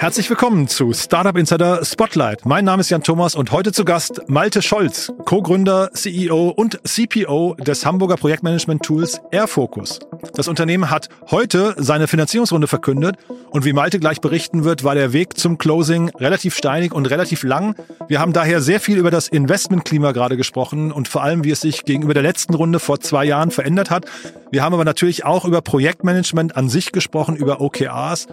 [0.00, 2.46] Herzlich willkommen zu Startup Insider Spotlight.
[2.46, 7.54] Mein Name ist Jan Thomas und heute zu Gast Malte Scholz, Co-Gründer, CEO und CPO
[7.56, 9.98] des Hamburger Projektmanagement-Tools Airfocus.
[10.32, 13.16] Das Unternehmen hat heute seine Finanzierungsrunde verkündet
[13.50, 17.42] und wie Malte gleich berichten wird, war der Weg zum Closing relativ steinig und relativ
[17.42, 17.74] lang.
[18.08, 21.60] Wir haben daher sehr viel über das Investmentklima gerade gesprochen und vor allem, wie es
[21.60, 24.06] sich gegenüber der letzten Runde vor zwei Jahren verändert hat.
[24.50, 28.26] Wir haben aber natürlich auch über Projektmanagement an sich gesprochen, über OKRs,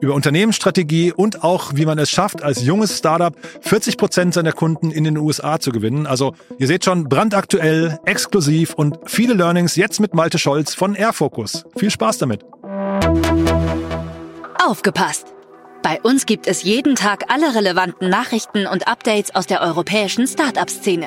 [0.00, 4.90] über Unternehmensstrategie und auch, wie man es schafft, als junges Startup 40 Prozent seiner Kunden
[4.90, 6.06] in den USA zu gewinnen.
[6.06, 11.64] Also ihr seht schon, brandaktuell, exklusiv und viele Learnings jetzt mit Malte Scholz von Airfocus.
[11.76, 12.44] Viel Spaß damit.
[14.66, 15.26] Aufgepasst!
[15.82, 21.06] Bei uns gibt es jeden Tag alle relevanten Nachrichten und Updates aus der europäischen Startup-Szene.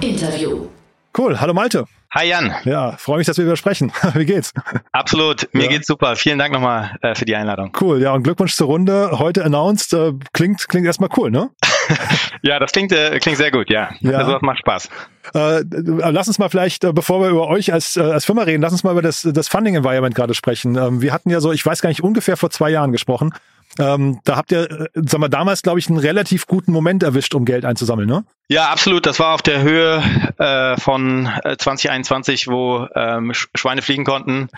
[0.00, 0.66] Interview.
[1.16, 1.84] Cool, hallo Malte.
[2.14, 2.54] Hi Jan.
[2.64, 3.92] Ja, freue mich, dass wir wieder sprechen.
[4.14, 4.52] Wie geht's?
[4.92, 5.68] Absolut, mir Ja.
[5.70, 6.16] geht's super.
[6.16, 7.72] Vielen Dank nochmal äh, für die Einladung.
[7.80, 9.10] Cool, ja, und Glückwunsch zur Runde.
[9.18, 9.92] Heute announced.
[9.92, 11.50] Äh, klingt, klingt erstmal cool, ne?
[12.42, 13.90] Ja, das klingt, äh, klingt sehr gut, ja.
[14.00, 14.18] Ja.
[14.18, 14.88] Also das macht Spaß.
[15.34, 15.62] Äh,
[16.10, 18.72] lass uns mal vielleicht, äh, bevor wir über euch als, äh, als Firma reden, lass
[18.72, 20.76] uns mal über das, das Funding-Environment gerade sprechen.
[20.76, 23.32] Ähm, wir hatten ja so, ich weiß gar nicht, ungefähr vor zwei Jahren gesprochen.
[23.78, 27.34] Ähm, da habt ihr, äh, sag mal, damals, glaube ich, einen relativ guten Moment erwischt,
[27.34, 28.24] um Geld einzusammeln, ne?
[28.48, 29.06] Ja, absolut.
[29.06, 30.00] Das war auf der Höhe
[30.38, 34.48] äh, von äh, 2021, wo ähm, Sch- Schweine fliegen konnten.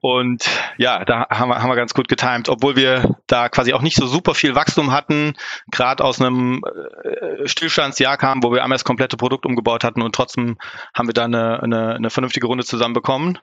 [0.00, 0.44] Und
[0.78, 3.96] ja, da haben wir, haben wir ganz gut getimt, obwohl wir da quasi auch nicht
[3.96, 5.34] so super viel Wachstum hatten,
[5.70, 6.62] gerade aus einem
[7.04, 10.56] äh, Stillstandsjahr kamen, wo wir einmal das komplette Produkt umgebaut hatten und trotzdem
[10.94, 13.38] haben wir da eine, eine, eine vernünftige Runde zusammenbekommen.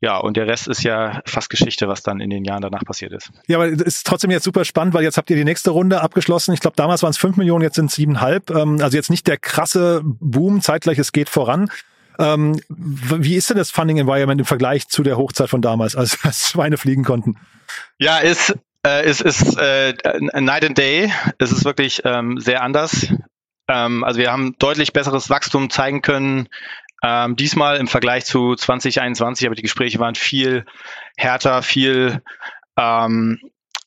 [0.00, 3.12] Ja, und der Rest ist ja fast Geschichte, was dann in den Jahren danach passiert
[3.12, 3.30] ist.
[3.48, 6.00] Ja, aber es ist trotzdem jetzt super spannend, weil jetzt habt ihr die nächste Runde
[6.00, 6.54] abgeschlossen.
[6.54, 8.50] Ich glaube, damals waren es fünf Millionen, jetzt sind es siebeneinhalb.
[8.50, 11.68] Ähm, also jetzt nicht der krasse Boom, zeitgleich es geht voran.
[12.20, 16.18] Ähm, wie ist denn das Funding Environment im Vergleich zu der Hochzeit von damals, als,
[16.24, 17.36] als Schweine fliegen konnten?
[17.98, 19.94] Ja, ist, äh, ist, ist äh,
[20.34, 21.12] Night and Day.
[21.38, 23.08] Es ist wirklich ähm, sehr anders.
[23.68, 26.48] Ähm, also wir haben deutlich besseres Wachstum zeigen können.
[27.02, 30.64] Ähm, diesmal im Vergleich zu 2021, aber die Gespräche waren viel
[31.16, 32.22] härter, viel
[32.76, 33.38] ähm,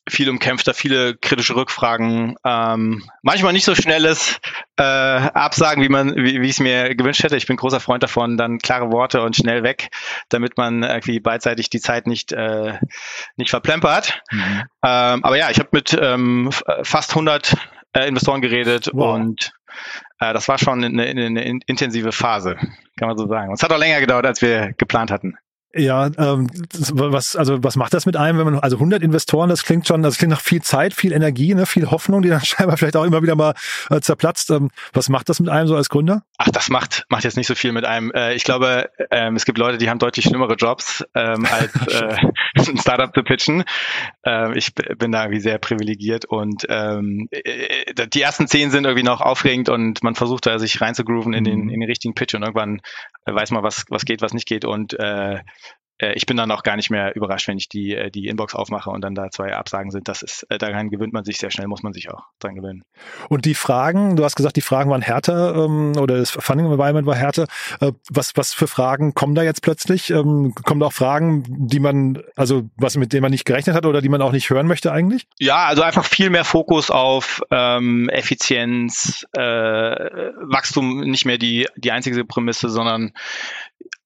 [0.08, 4.40] viel umkämpfter, viele kritische Rückfragen, ähm, manchmal nicht so schnelles
[4.76, 7.36] äh, Absagen, wie man, wie, wie ich es mir gewünscht hätte.
[7.36, 9.90] Ich bin großer Freund davon, dann klare Worte und schnell weg,
[10.28, 12.78] damit man irgendwie beidseitig die Zeit nicht äh,
[13.36, 14.22] nicht verplempert.
[14.32, 16.50] Ähm, aber ja, ich habe mit ähm,
[16.82, 17.54] fast 100
[17.92, 19.14] äh, Investoren geredet Wow.
[19.14, 19.52] und
[20.20, 22.56] äh, das war schon eine, eine, eine in- intensive Phase,
[22.98, 23.48] kann man so sagen.
[23.48, 25.36] Und es hat auch länger gedauert, als wir geplant hatten.
[25.74, 26.50] Ja, ähm,
[26.92, 30.02] was, also was macht das mit einem, wenn man, also 100 Investoren, das klingt schon,
[30.02, 33.04] das klingt nach viel Zeit, viel Energie, ne, viel Hoffnung, die dann scheinbar vielleicht auch
[33.04, 33.54] immer wieder mal
[33.88, 34.50] äh, zerplatzt.
[34.50, 36.24] Ähm, was macht das mit einem so als Gründer?
[36.36, 38.12] Ach, das macht, macht jetzt nicht so viel mit einem.
[38.12, 42.16] Äh, ich glaube, ähm, es gibt Leute, die haben deutlich schlimmere Jobs, ähm, als äh,
[42.70, 43.64] ein Startup zu pitchen.
[44.24, 49.04] Ähm, ich bin da irgendwie sehr privilegiert und ähm, äh, die ersten zehn sind irgendwie
[49.04, 52.42] noch aufregend und man versucht da sich reinzugrooven in den, in den richtigen Pitch und
[52.42, 52.82] irgendwann
[53.24, 55.38] äh, weiß man, was, was geht, was nicht geht und äh,
[56.02, 58.54] äh, ich bin dann auch gar nicht mehr überrascht, wenn ich die, äh, die Inbox
[58.54, 60.08] aufmache und dann da zwei Absagen sind.
[60.08, 62.82] Das ist, äh, daran gewöhnt man sich sehr schnell, muss man sich auch dran gewöhnen.
[63.28, 67.06] Und die Fragen, du hast gesagt, die Fragen waren härter ähm, oder das Funding Environment
[67.06, 67.46] war härter.
[67.80, 70.10] Äh, was, was für Fragen kommen da jetzt plötzlich?
[70.10, 73.86] Ähm, kommen da auch Fragen, die man, also was mit denen man nicht gerechnet hat
[73.86, 75.26] oder die man auch nicht hören möchte eigentlich?
[75.38, 81.92] Ja, also einfach viel mehr Fokus auf ähm, Effizienz, äh, Wachstum nicht mehr die, die
[81.92, 83.12] einzige Prämisse, sondern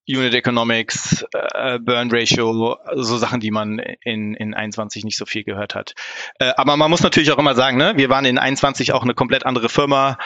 [0.07, 5.43] Unit Economics, äh, Burn Ratio, so Sachen, die man in, in 21 nicht so viel
[5.43, 5.93] gehört hat.
[6.39, 9.13] Äh, aber man muss natürlich auch immer sagen, ne, wir waren in 21 auch eine
[9.13, 10.17] komplett andere Firma.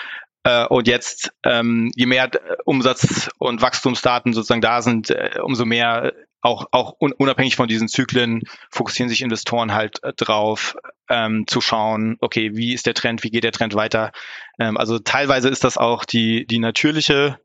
[0.44, 2.30] Äh, und jetzt, ähm, je mehr
[2.66, 8.42] Umsatz- und Wachstumsdaten sozusagen da sind, äh, umso mehr auch, auch unabhängig von diesen Zyklen
[8.72, 10.76] fokussieren sich Investoren halt äh, drauf,
[11.10, 14.12] ähm, zu schauen, okay, wie ist der Trend, wie geht der Trend weiter.
[14.60, 17.40] Ähm, also teilweise ist das auch die, die natürliche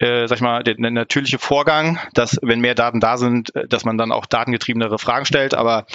[0.00, 3.68] äh, sag ich mal, der, der natürliche Vorgang, dass wenn mehr Daten da sind, äh,
[3.68, 5.54] dass man dann auch datengetriebenere Fragen stellt.
[5.54, 5.86] Aber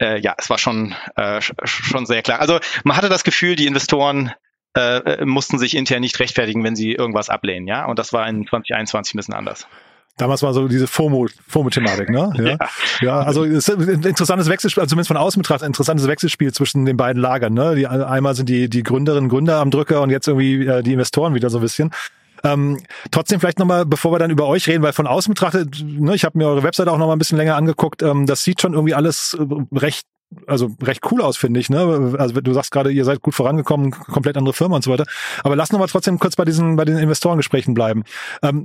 [0.00, 2.40] äh, ja, es war schon, äh, schon sehr klar.
[2.40, 4.32] Also man hatte das Gefühl, die Investoren
[4.74, 7.84] äh, äh, mussten sich intern nicht rechtfertigen, wenn sie irgendwas ablehnen, ja.
[7.84, 9.66] Und das war in 2021 ein bisschen anders.
[10.16, 12.32] Damals war so diese FOMO, FOMO-Thematik, ne?
[12.38, 12.44] Ja.
[12.44, 12.58] ja.
[13.00, 16.52] ja, also es ist ein interessantes Wechselspiel, also zumindest von außen betrachtet, ein interessantes Wechselspiel
[16.52, 17.74] zwischen den beiden Lagern, ne?
[17.74, 20.94] Die, einmal sind die, die Gründerinnen und Gründer am Drücker und jetzt irgendwie äh, die
[20.94, 21.90] Investoren wieder so ein bisschen.
[22.44, 26.14] Ähm, trotzdem vielleicht nochmal, bevor wir dann über euch reden, weil von außen betrachtet, ne,
[26.14, 28.74] ich habe mir eure Webseite auch nochmal ein bisschen länger angeguckt, ähm, das sieht schon
[28.74, 30.06] irgendwie alles äh, recht
[30.46, 31.68] also recht cool aus, finde ich.
[31.68, 32.14] Ne?
[32.18, 35.04] Also du sagst gerade, ihr seid gut vorangekommen, komplett andere Firma und so weiter.
[35.44, 38.04] Aber lass noch mal trotzdem kurz bei diesen bei den Investorengesprächen bleiben.
[38.42, 38.64] Ähm,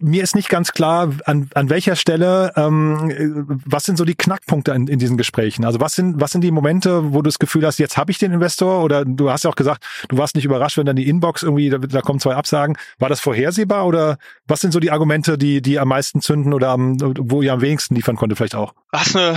[0.00, 4.72] mir ist nicht ganz klar, an, an welcher Stelle, ähm, was sind so die Knackpunkte
[4.72, 5.64] in, in diesen Gesprächen?
[5.64, 8.18] Also was sind, was sind die Momente, wo du das Gefühl hast, jetzt habe ich
[8.18, 8.82] den Investor?
[8.82, 11.70] Oder du hast ja auch gesagt, du warst nicht überrascht, wenn dann die Inbox irgendwie,
[11.70, 12.76] da, da kommen zwei Absagen.
[12.98, 16.70] War das vorhersehbar oder was sind so die Argumente, die, die am meisten zünden oder
[16.70, 18.74] am, wo ihr am wenigsten liefern konnte vielleicht auch?
[18.90, 19.36] Das ist eine,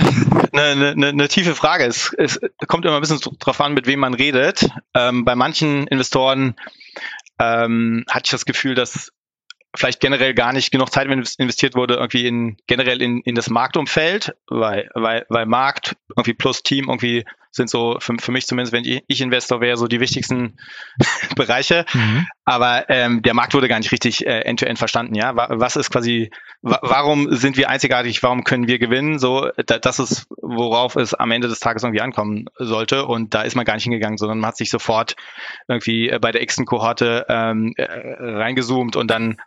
[0.52, 1.84] eine, eine, eine tiefe Frage.
[1.84, 4.68] Es, es kommt immer ein bisschen drauf an, mit wem man redet.
[4.94, 6.56] Ähm, bei manchen Investoren
[7.38, 9.12] ähm, hatte ich das Gefühl, dass
[9.74, 14.34] vielleicht generell gar nicht genug Zeit investiert wurde, irgendwie in generell in, in das Marktumfeld,
[14.48, 18.84] weil, weil, weil Markt irgendwie plus Team irgendwie sind so für, für mich zumindest, wenn
[18.84, 20.56] ich, ich Investor wäre, so die wichtigsten
[21.36, 21.84] Bereiche.
[21.92, 22.26] Mhm.
[22.44, 25.14] Aber ähm, der Markt wurde gar nicht richtig äh, end-to-end verstanden.
[25.14, 26.30] Ja, was ist quasi,
[26.62, 28.22] warum sind wir einzigartig?
[28.22, 29.18] Warum können wir gewinnen?
[29.18, 33.06] So, das ist worauf es am Ende des Tages irgendwie ankommen sollte.
[33.06, 35.16] Und da ist man gar nicht hingegangen, sondern man hat sich sofort
[35.68, 39.40] irgendwie äh, bei der x Kohorte ähm, äh, reingezoomt und dann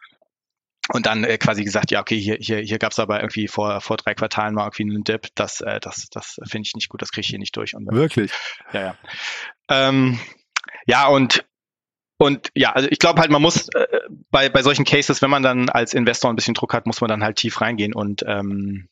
[0.90, 3.80] und dann äh, quasi gesagt, ja, okay, hier, hier, hier gab es aber irgendwie vor,
[3.80, 7.02] vor drei Quartalen mal irgendwie einen Dip, das, äh, das, das finde ich nicht gut,
[7.02, 7.74] das kriege ich hier nicht durch.
[7.76, 8.32] Und, äh, Wirklich?
[8.74, 8.96] Ja, ja.
[9.70, 10.20] Ähm,
[10.86, 11.46] ja, und
[12.18, 13.86] und ja, also ich glaube halt, man muss äh,
[14.30, 17.10] bei, bei solchen Cases, wenn man dann als Investor ein bisschen Druck hat, muss man
[17.10, 18.88] dann halt tief reingehen und ähm,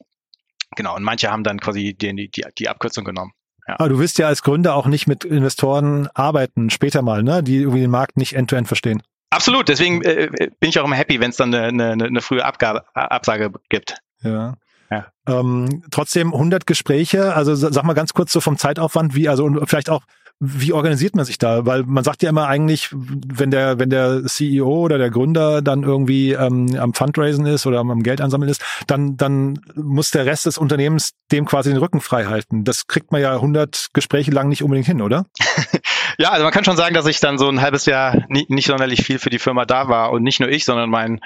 [0.75, 3.31] genau, und manche haben dann quasi die, die, die Abkürzung genommen.
[3.67, 3.79] Ja.
[3.79, 7.57] Aber du willst ja als Gründer auch nicht mit Investoren arbeiten, später mal, ne, die
[7.57, 9.03] irgendwie den Markt nicht end-to-end -end verstehen.
[9.31, 10.29] Absolut, deswegen äh,
[10.59, 13.95] bin ich auch immer happy, wenn es dann eine, eine, eine frühe Abgabe, Absage gibt.
[14.21, 14.55] Ja.
[14.91, 15.07] ja.
[15.25, 19.65] Ähm, trotzdem 100 Gespräche, also sag mal ganz kurz so vom Zeitaufwand, wie, also und
[19.67, 20.03] vielleicht auch,
[20.43, 21.67] wie organisiert man sich da?
[21.67, 25.83] Weil man sagt ja immer eigentlich, wenn der, wenn der CEO oder der Gründer dann
[25.83, 30.47] irgendwie ähm, am Fundraisen ist oder am Geld ansammeln ist, dann, dann muss der Rest
[30.47, 32.63] des Unternehmens dem quasi den Rücken frei halten.
[32.63, 35.27] Das kriegt man ja 100 Gespräche lang nicht unbedingt hin, oder?
[36.17, 38.65] ja, also man kann schon sagen, dass ich dann so ein halbes Jahr nie, nicht
[38.65, 41.19] sonderlich viel für die Firma da war und nicht nur ich, sondern mein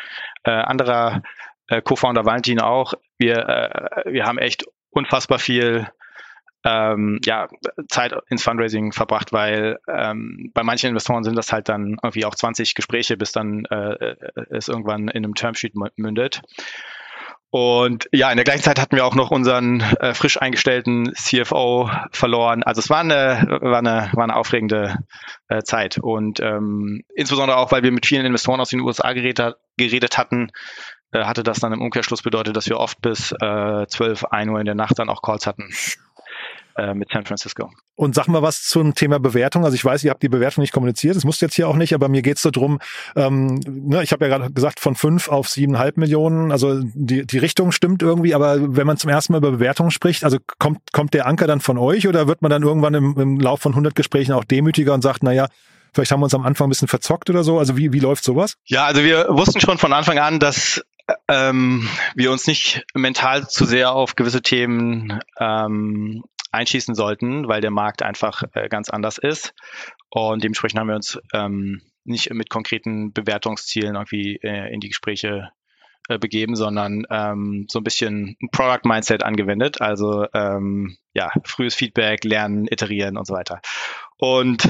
[0.44, 1.22] äh, anderer
[1.68, 2.96] äh, Co-Founder Valentin auch.
[3.18, 5.88] Wir, äh, wir haben echt unfassbar viel
[6.66, 7.48] ähm, ja,
[7.88, 12.34] Zeit ins Fundraising verbracht, weil ähm, bei manchen Investoren sind das halt dann irgendwie auch
[12.34, 14.16] 20 Gespräche, bis dann äh,
[14.50, 16.42] es irgendwann in einem Termsheet mündet.
[17.52, 21.90] Und ja, in der gleichen Zeit hatten wir auch noch unseren äh, frisch eingestellten CFO
[22.12, 22.64] verloren.
[22.64, 24.98] Also es war eine, war eine, war eine aufregende
[25.48, 25.98] äh, Zeit.
[25.98, 30.52] Und ähm, insbesondere auch, weil wir mit vielen Investoren aus den USA geredet, geredet hatten,
[31.12, 34.60] äh, hatte das dann im Umkehrschluss bedeutet, dass wir oft bis äh, 12, 1 Uhr
[34.60, 35.70] in der Nacht dann auch Calls hatten
[36.76, 37.72] äh, mit San Francisco.
[37.96, 39.64] Und sag mal was zum Thema Bewertung.
[39.64, 41.76] Also ich weiß, ihr habt die Bewertung nicht kommuniziert, das musst du jetzt hier auch
[41.76, 42.80] nicht, aber mir geht's so drum,
[43.16, 47.38] ähm, ne, ich habe ja gerade gesagt, von fünf auf siebeneinhalb Millionen, also die, die
[47.38, 51.14] Richtung stimmt irgendwie, aber wenn man zum ersten Mal über Bewertung spricht, also kommt, kommt
[51.14, 53.96] der Anker dann von euch oder wird man dann irgendwann im, im Lauf von 100
[53.96, 55.48] Gesprächen auch demütiger und sagt, naja,
[55.94, 57.58] vielleicht haben wir uns am Anfang ein bisschen verzockt oder so?
[57.58, 58.58] Also wie, wie läuft sowas?
[58.66, 60.84] Ja, also wir wussten schon von Anfang an, dass
[61.28, 66.24] ähm, wir uns nicht mental zu sehr auf gewisse Themen ähm,
[66.56, 69.54] einschießen sollten, weil der Markt einfach äh, ganz anders ist.
[70.10, 75.52] Und dementsprechend haben wir uns ähm, nicht mit konkreten Bewertungszielen irgendwie äh, in die Gespräche
[76.08, 79.82] äh, begeben, sondern ähm, so ein bisschen ein Product Mindset angewendet.
[79.82, 83.60] Also ähm, ja, frühes Feedback, lernen, iterieren und so weiter.
[84.18, 84.70] Und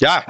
[0.00, 0.24] ja,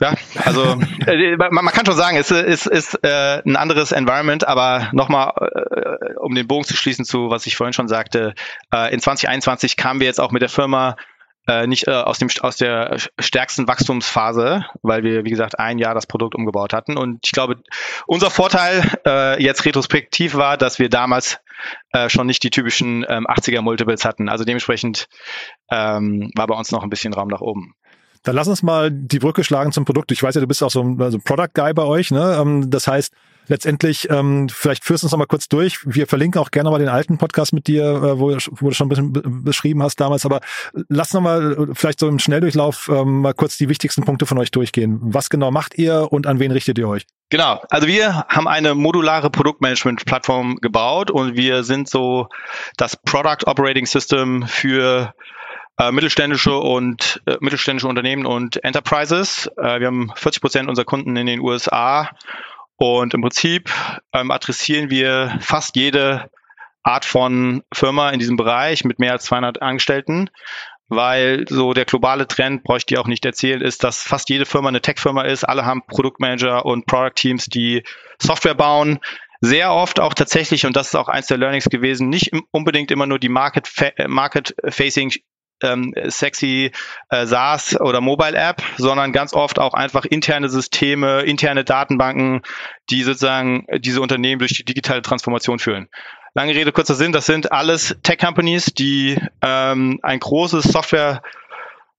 [0.00, 0.14] ja,
[0.44, 4.88] also äh, man, man, kann schon sagen, es ist, ist äh, ein anderes Environment, aber
[4.92, 8.34] nochmal, äh, um den Bogen zu schließen zu, was ich vorhin schon sagte,
[8.72, 10.96] äh, in 2021 kamen wir jetzt auch mit der Firma
[11.48, 15.94] äh, nicht äh, aus dem aus der stärksten Wachstumsphase, weil wir wie gesagt ein Jahr
[15.94, 16.96] das Produkt umgebaut hatten.
[16.96, 17.56] Und ich glaube,
[18.06, 21.40] unser Vorteil äh, jetzt retrospektiv war, dass wir damals
[21.92, 24.28] äh, schon nicht die typischen ähm, 80er Multiples hatten.
[24.28, 25.08] Also dementsprechend
[25.70, 27.74] ähm, war bei uns noch ein bisschen Raum nach oben.
[28.22, 30.12] Dann lass uns mal die Brücke schlagen zum Produkt.
[30.12, 32.10] Ich weiß ja, du bist auch so ein also Product Guy bei euch.
[32.10, 32.36] Ne?
[32.40, 33.12] Ähm, das heißt,
[33.48, 35.78] letztendlich, ähm, vielleicht führst du uns noch mal kurz durch.
[35.84, 38.86] Wir verlinken auch gerne mal den alten Podcast mit dir, äh, wo, wo, du schon
[38.86, 40.24] ein bisschen beschrieben hast damals.
[40.24, 40.40] Aber
[40.88, 44.38] lass noch mal äh, vielleicht so im Schnelldurchlauf ähm, mal kurz die wichtigsten Punkte von
[44.38, 44.98] euch durchgehen.
[45.02, 47.06] Was genau macht ihr und an wen richtet ihr euch?
[47.30, 52.28] Genau, also wir haben eine modulare Produktmanagement-Plattform gebaut und wir sind so
[52.76, 55.12] das Product Operating System für
[55.78, 59.48] äh, mittelständische und äh, mittelständische Unternehmen und Enterprises.
[59.56, 62.10] Äh, wir haben 40 Prozent unserer Kunden in den USA
[62.76, 63.70] und im Prinzip
[64.12, 66.30] ähm, adressieren wir fast jede
[66.82, 70.30] Art von Firma in diesem Bereich mit mehr als 200 Angestellten,
[70.88, 74.68] weil so der globale Trend, bräuchte ich auch nicht erzählen, ist, dass fast jede Firma
[74.68, 75.44] eine Tech-Firma ist.
[75.44, 77.82] Alle haben Produktmanager und Product-Teams, die
[78.20, 79.00] Software bauen.
[79.40, 83.06] Sehr oft auch tatsächlich, und das ist auch eins der Learnings gewesen, nicht unbedingt immer
[83.06, 84.54] nur die Market-Facing Market
[85.62, 86.72] ähm, sexy
[87.10, 92.42] äh, SaaS oder Mobile App, sondern ganz oft auch einfach interne Systeme, interne Datenbanken,
[92.90, 95.88] die sozusagen diese Unternehmen durch die digitale Transformation führen.
[96.34, 101.22] Lange Rede, kurzer Sinn, das sind alles Tech-Companies, die ähm, ein großes Software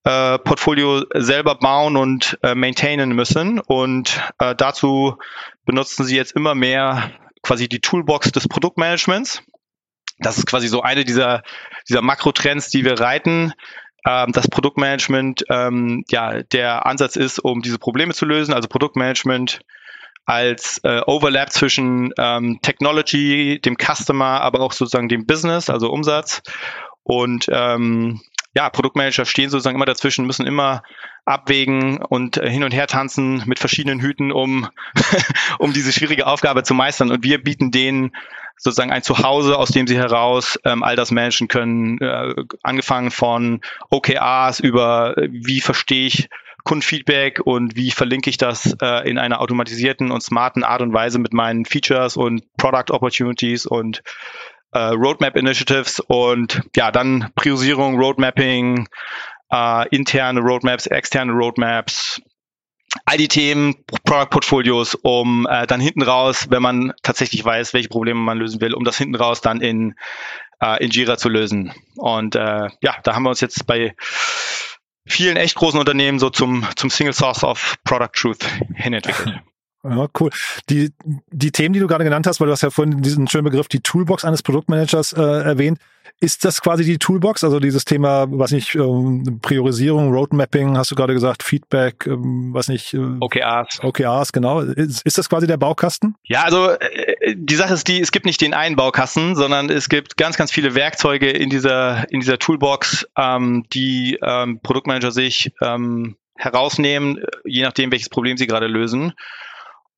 [0.05, 3.59] äh, Portfolio selber bauen und äh, maintainen müssen.
[3.59, 5.17] Und äh, dazu
[5.65, 7.11] benutzen sie jetzt immer mehr
[7.41, 9.43] quasi die Toolbox des Produktmanagements
[10.19, 11.43] das ist quasi so eine dieser,
[11.88, 13.53] dieser Makrotrends, die wir reiten.
[14.05, 18.53] Ähm, das Produktmanagement, ähm, ja, der Ansatz ist, um diese Probleme zu lösen.
[18.53, 19.61] Also Produktmanagement
[20.25, 26.41] als äh, Overlap zwischen ähm, Technology, dem Customer, aber auch sozusagen dem Business, also Umsatz.
[27.03, 28.21] Und ähm,
[28.55, 30.83] ja, Produktmanager stehen sozusagen immer dazwischen, müssen immer
[31.25, 34.69] abwägen und äh, hin und her tanzen mit verschiedenen Hüten, um,
[35.59, 37.11] um diese schwierige Aufgabe zu meistern.
[37.11, 38.11] Und wir bieten denen
[38.59, 43.61] sozusagen ein Zuhause, aus dem sie heraus ähm, all das managen können, äh, angefangen von
[43.89, 46.29] OKRs über äh, wie verstehe ich
[46.63, 51.17] Kundenfeedback und wie verlinke ich das äh, in einer automatisierten und smarten Art und Weise
[51.17, 54.03] mit meinen Features und Product Opportunities und
[54.71, 55.99] äh, Roadmap Initiatives.
[55.99, 58.87] Und ja, dann Priorisierung, Roadmapping,
[59.51, 62.21] äh, interne Roadmaps, externe Roadmaps,
[63.05, 67.89] all die Themen, Product Portfolios, um äh, dann hinten raus, wenn man tatsächlich weiß, welche
[67.89, 69.96] Probleme man lösen will, um das hinten raus dann in,
[70.62, 71.74] äh, in Jira zu lösen.
[71.96, 73.96] Und äh, ja, da haben wir uns jetzt bei
[75.08, 79.39] vielen echt großen Unternehmen so zum, zum Single Source of Product Truth hin entwickelt.
[79.83, 80.29] Ja, cool.
[80.69, 80.91] Die,
[81.31, 83.69] die Themen, die du gerade genannt hast, weil du hast ja vorhin diesen schönen Begriff,
[83.69, 85.79] die Toolbox eines Produktmanagers äh, erwähnt.
[86.19, 87.45] Ist das quasi die Toolbox?
[87.45, 92.67] Also dieses Thema, was nicht, ähm, Priorisierung, Roadmapping, hast du gerade gesagt, Feedback, ähm, was
[92.67, 92.93] nicht.
[92.93, 93.81] Äh, OKRs.
[93.81, 94.59] OKRs, genau.
[94.59, 96.15] Ist, ist das quasi der Baukasten?
[96.24, 99.88] Ja, also äh, die Sache ist die, es gibt nicht den einen Baukasten, sondern es
[99.88, 105.53] gibt ganz, ganz viele Werkzeuge in dieser, in dieser Toolbox, ähm, die ähm, Produktmanager sich
[105.62, 109.13] ähm, herausnehmen, je nachdem, welches Problem sie gerade lösen.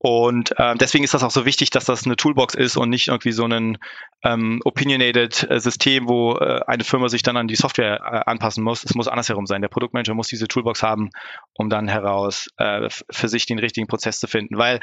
[0.04, 3.10] Und äh, deswegen ist das auch so wichtig, dass das eine Toolbox ist und nicht
[3.10, 3.78] irgendwie so ein
[4.24, 8.64] ähm, opinionated äh, System, wo äh, eine Firma sich dann an die Software äh, anpassen
[8.64, 8.84] muss.
[8.84, 9.62] Es muss andersherum sein.
[9.62, 11.12] Der Produktmanager muss diese Toolbox haben,
[11.54, 14.58] um dann heraus äh, für sich den richtigen Prozess zu finden.
[14.58, 14.80] Weil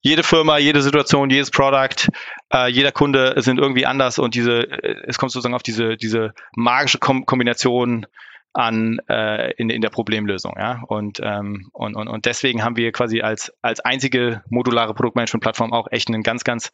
[0.00, 2.08] jede Firma, jede Situation, jedes Product,
[2.54, 6.34] äh, jeder Kunde sind irgendwie anders und diese, äh, es kommt sozusagen auf diese, diese
[6.54, 8.06] magische Kom Kombination
[8.52, 10.54] an äh, in, in der Problemlösung.
[10.58, 10.82] Ja?
[10.86, 15.88] Und, ähm, und, und, und deswegen haben wir quasi als, als einzige modulare Produktmanagement-Plattform auch
[15.90, 16.70] echt einen ganz, ganz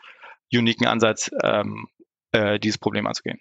[0.53, 1.89] uniken Ansatz, ähm,
[2.33, 3.39] äh, dieses Problem anzugehen.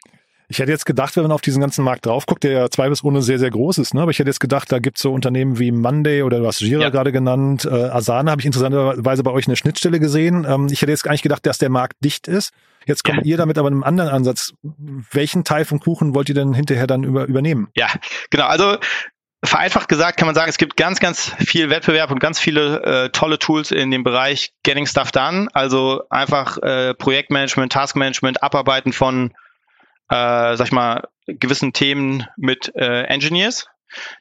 [0.50, 3.22] Ich hätte jetzt gedacht, wenn man auf diesen ganzen Markt drauf guckt, der ja zweifelsohne
[3.22, 4.01] sehr, sehr groß ist, ne?
[4.01, 6.62] aber ich hätte jetzt gedacht, da gibt es so Unternehmen wie Monday oder du hast
[6.62, 6.89] Jira ja.
[6.89, 10.46] gerade genannt, äh, Asana habe ich interessanterweise bei euch eine Schnittstelle gesehen.
[10.48, 12.54] Ähm, ich hätte jetzt gar nicht gedacht, dass der Markt dicht ist.
[12.86, 13.24] Jetzt kommt ja.
[13.25, 14.54] ihr damit aber einem anderen Ansatz.
[15.12, 17.68] Welchen Teil vom Kuchen wollt ihr denn hinterher dann über, übernehmen?
[17.75, 17.88] Ja,
[18.30, 18.46] genau.
[18.46, 18.77] Also
[19.44, 23.10] vereinfacht gesagt kann man sagen, es gibt ganz, ganz viel Wettbewerb und ganz viele äh,
[23.10, 25.50] tolle Tools in dem Bereich Getting Stuff Done.
[25.54, 29.34] Also einfach äh, Projektmanagement, Taskmanagement, Abarbeiten von
[30.09, 33.67] äh, sag ich mal, gewissen Themen mit äh, Engineers.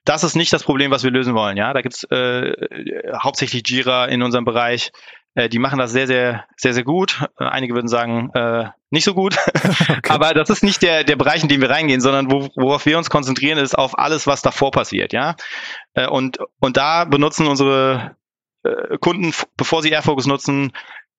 [0.04, 1.56] Das ist nicht das Problem, was wir lösen wollen.
[1.56, 2.52] Ja, da gibt's äh,
[3.20, 4.92] hauptsächlich Jira in unserem Bereich.
[5.34, 7.28] Äh, die machen das sehr, sehr, sehr, sehr gut.
[7.38, 9.36] Äh, einige würden sagen, äh, nicht so gut.
[9.88, 10.12] Okay.
[10.12, 12.98] Aber das ist nicht der, der Bereich, in den wir reingehen, sondern wo, worauf wir
[12.98, 15.12] uns konzentrieren, ist auf alles, was davor passiert.
[15.12, 15.36] Ja,
[15.94, 18.16] äh, und und da benutzen unsere
[18.62, 20.72] äh, Kunden, bevor sie Airfocus nutzen,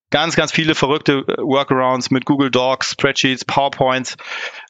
[0.10, 4.18] ganz, ganz viele verrückte äh, Workarounds mit Google Docs, Spreadsheets, PowerPoints.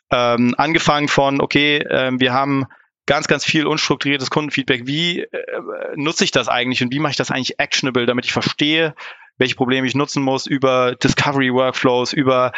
[0.09, 2.65] Ähm, angefangen von, okay, ähm, wir haben
[3.05, 4.87] ganz, ganz viel unstrukturiertes Kundenfeedback.
[4.87, 5.27] Wie äh,
[5.95, 8.95] nutze ich das eigentlich und wie mache ich das eigentlich actionable, damit ich verstehe,
[9.37, 12.51] welche Probleme ich nutzen muss über Discovery Workflows, über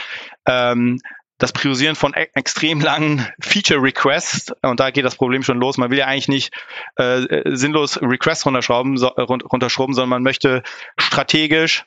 [0.46, 1.00] ähm,
[1.38, 5.78] das Priorisieren von e extrem langen Feature Requests und da geht das Problem schon los.
[5.78, 6.54] Man will ja eigentlich nicht
[6.98, 10.64] äh, sinnlos Requests runterschrauben, so, runterschrauben, sondern man möchte
[10.98, 11.86] strategisch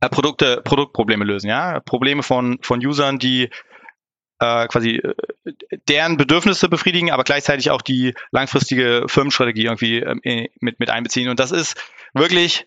[0.00, 3.50] äh, Produkte, Produktprobleme lösen, ja, Probleme von von Usern, die
[4.40, 5.14] äh, quasi äh,
[5.88, 11.28] deren Bedürfnisse befriedigen, aber gleichzeitig auch die langfristige Firmenstrategie irgendwie äh, mit mit einbeziehen.
[11.28, 11.76] Und das ist
[12.14, 12.66] wirklich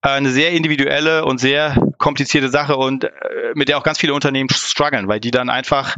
[0.00, 3.10] eine sehr individuelle und sehr komplizierte Sache und äh,
[3.54, 5.94] mit der auch ganz viele Unternehmen strugglen, weil die dann einfach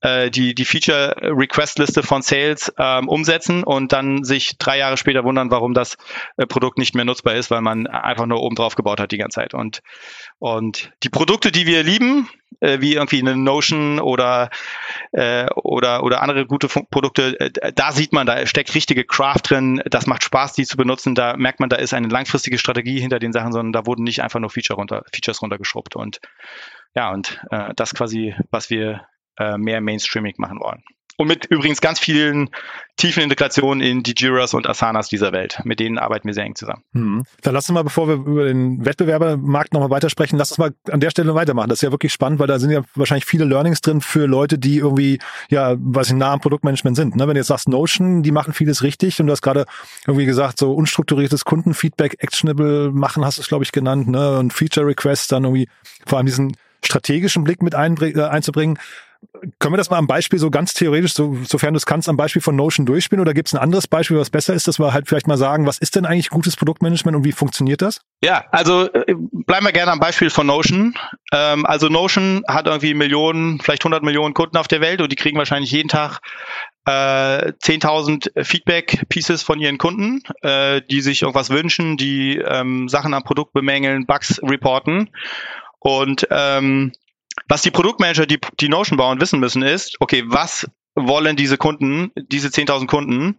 [0.00, 5.50] äh, die, die Feature-Request-Liste von Sales ähm, umsetzen und dann sich drei Jahre später wundern,
[5.50, 5.96] warum das
[6.36, 9.18] äh, Produkt nicht mehr nutzbar ist, weil man einfach nur oben drauf gebaut hat die
[9.18, 9.54] ganze Zeit.
[9.54, 9.80] Und,
[10.38, 12.28] und die Produkte, die wir lieben,
[12.60, 14.50] äh, wie irgendwie eine Notion oder,
[15.12, 19.40] äh, oder, oder andere gute Fun Produkte, äh, da sieht man, da steckt richtige Craft
[19.44, 23.00] drin, das macht Spaß, die zu benutzen, da merkt man, da ist eine langfristige Strategie
[23.00, 26.20] hinter den Sachen, sondern da wurden nicht einfach nur Feature runter, Features runtergeschrubbt und
[26.94, 29.06] ja, und äh, das quasi, was wir
[29.38, 30.82] äh, mehr mainstreaming machen wollen.
[31.16, 32.50] Und mit übrigens ganz vielen
[32.96, 35.60] tiefen Integrationen in die Jiras und Asanas dieser Welt.
[35.64, 36.82] Mit denen arbeiten wir sehr eng zusammen.
[36.92, 37.24] Hm.
[37.42, 41.00] Dann lass uns mal, bevor wir über den Wettbewerbermarkt nochmal weitersprechen, lass uns mal an
[41.00, 41.68] der Stelle weitermachen.
[41.68, 44.58] Das ist ja wirklich spannend, weil da sind ja wahrscheinlich viele Learnings drin für Leute,
[44.58, 45.18] die irgendwie,
[45.50, 47.16] ja, was in nah am Produktmanagement sind.
[47.16, 47.26] Ne?
[47.26, 49.66] Wenn du jetzt sagst Notion, die machen vieles richtig und du hast gerade
[50.06, 54.38] irgendwie gesagt, so unstrukturiertes Kundenfeedback, actionable machen, hast du es, glaube ich, genannt, ne?
[54.38, 55.68] Und Feature Requests dann irgendwie
[56.06, 58.78] vor allem diesen strategischen Blick mit äh, einzubringen.
[59.58, 62.16] Können wir das mal am Beispiel so ganz theoretisch, so, sofern du es kannst, am
[62.16, 63.20] Beispiel von Notion durchspielen?
[63.20, 65.66] Oder gibt es ein anderes Beispiel, was besser ist, dass wir halt vielleicht mal sagen,
[65.66, 68.00] was ist denn eigentlich gutes Produktmanagement und wie funktioniert das?
[68.22, 70.94] Ja, also äh, bleiben wir gerne am Beispiel von Notion.
[71.32, 75.16] Ähm, also Notion hat irgendwie Millionen, vielleicht 100 Millionen Kunden auf der Welt und die
[75.16, 76.20] kriegen wahrscheinlich jeden Tag
[76.86, 83.24] äh, 10.000 Feedback-Pieces von ihren Kunden, äh, die sich irgendwas wünschen, die ähm, Sachen am
[83.24, 85.10] Produkt bemängeln, Bugs reporten.
[85.80, 86.92] Und ähm,
[87.48, 92.12] was die Produktmanager, die, die Notion bauen, wissen müssen, ist, okay, was wollen diese Kunden,
[92.14, 93.36] diese 10.000 Kunden?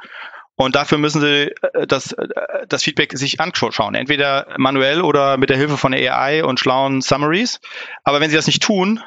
[0.57, 2.27] Und dafür müssen sie äh, das, äh,
[2.67, 7.59] das Feedback sich anschauen, entweder manuell oder mit der Hilfe von AI und schlauen Summaries.
[8.03, 9.01] Aber wenn sie das nicht tun,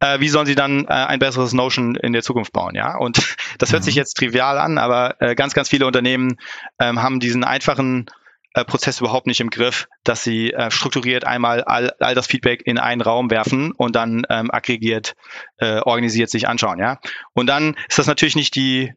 [0.00, 2.74] äh, wie sollen sie dann äh, ein besseres Notion in der Zukunft bauen?
[2.74, 4.00] Ja, und das hört sich mhm.
[4.00, 6.36] jetzt trivial an, aber äh, ganz, ganz viele Unternehmen
[6.78, 8.06] ähm, haben diesen einfachen
[8.54, 12.62] äh, Prozess überhaupt nicht im Griff, dass sie äh, strukturiert einmal all, all das Feedback
[12.64, 15.14] in einen Raum werfen und dann ähm, aggregiert,
[15.58, 16.78] äh, organisiert sich anschauen.
[16.78, 16.98] Ja,
[17.34, 18.92] und dann ist das natürlich nicht die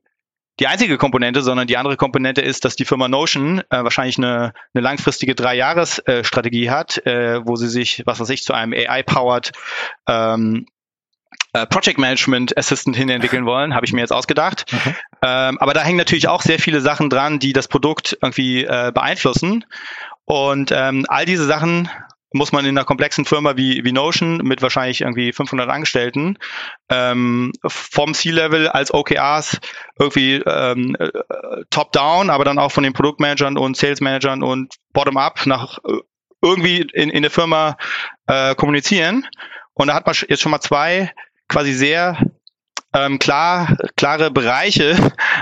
[0.59, 4.53] die einzige Komponente, sondern die andere Komponente ist, dass die Firma Notion äh, wahrscheinlich eine,
[4.73, 9.51] eine langfristige Drei-Jahres-Strategie äh, hat, äh, wo sie sich, was weiß ich, zu einem AI-powered
[10.07, 10.65] ähm,
[11.57, 14.65] äh, Project Management Assistant hin entwickeln wollen, habe ich mir jetzt ausgedacht.
[14.73, 14.95] Okay.
[15.21, 18.91] Ähm, aber da hängen natürlich auch sehr viele Sachen dran, die das Produkt irgendwie äh,
[18.93, 19.65] beeinflussen.
[20.25, 21.89] Und ähm, all diese Sachen
[22.33, 26.37] muss man in einer komplexen Firma wie, wie Notion mit wahrscheinlich irgendwie 500 Angestellten
[26.89, 29.59] ähm, vom C-Level als OKRs
[29.97, 31.09] irgendwie ähm, äh,
[31.69, 35.99] top-down, aber dann auch von den Produktmanagern und Sales-Managern und bottom-up nach äh,
[36.41, 37.77] irgendwie in, in der Firma
[38.27, 39.25] äh, kommunizieren.
[39.73, 41.11] Und da hat man jetzt schon mal zwei
[41.47, 42.17] quasi sehr
[42.93, 44.95] ähm, klar, klare Bereiche,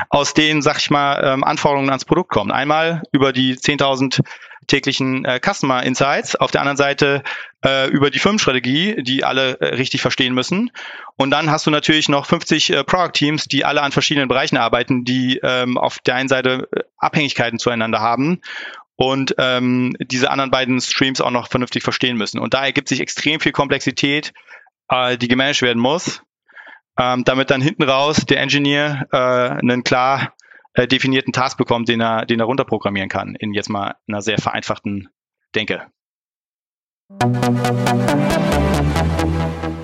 [0.09, 2.51] aus denen, sag ich mal, ähm, Anforderungen ans Produkt kommen.
[2.51, 4.21] Einmal über die 10.000
[4.67, 7.23] täglichen äh, Customer Insights, auf der anderen Seite
[7.63, 10.71] äh, über die Firmenstrategie, die alle äh, richtig verstehen müssen.
[11.17, 14.57] Und dann hast du natürlich noch 50 äh, Product Teams, die alle an verschiedenen Bereichen
[14.57, 18.41] arbeiten, die ähm, auf der einen Seite äh, Abhängigkeiten zueinander haben
[18.95, 22.39] und ähm, diese anderen beiden Streams auch noch vernünftig verstehen müssen.
[22.39, 24.33] Und da ergibt sich extrem viel Komplexität,
[24.89, 26.23] äh, die gemanagt werden muss,
[26.99, 30.33] ähm, damit dann hinten raus der Engineer äh, einen klar
[30.73, 34.37] äh, definierten Task bekommt, den er, den er runterprogrammieren kann, in jetzt mal einer sehr
[34.37, 35.09] vereinfachten
[35.55, 35.87] Denke.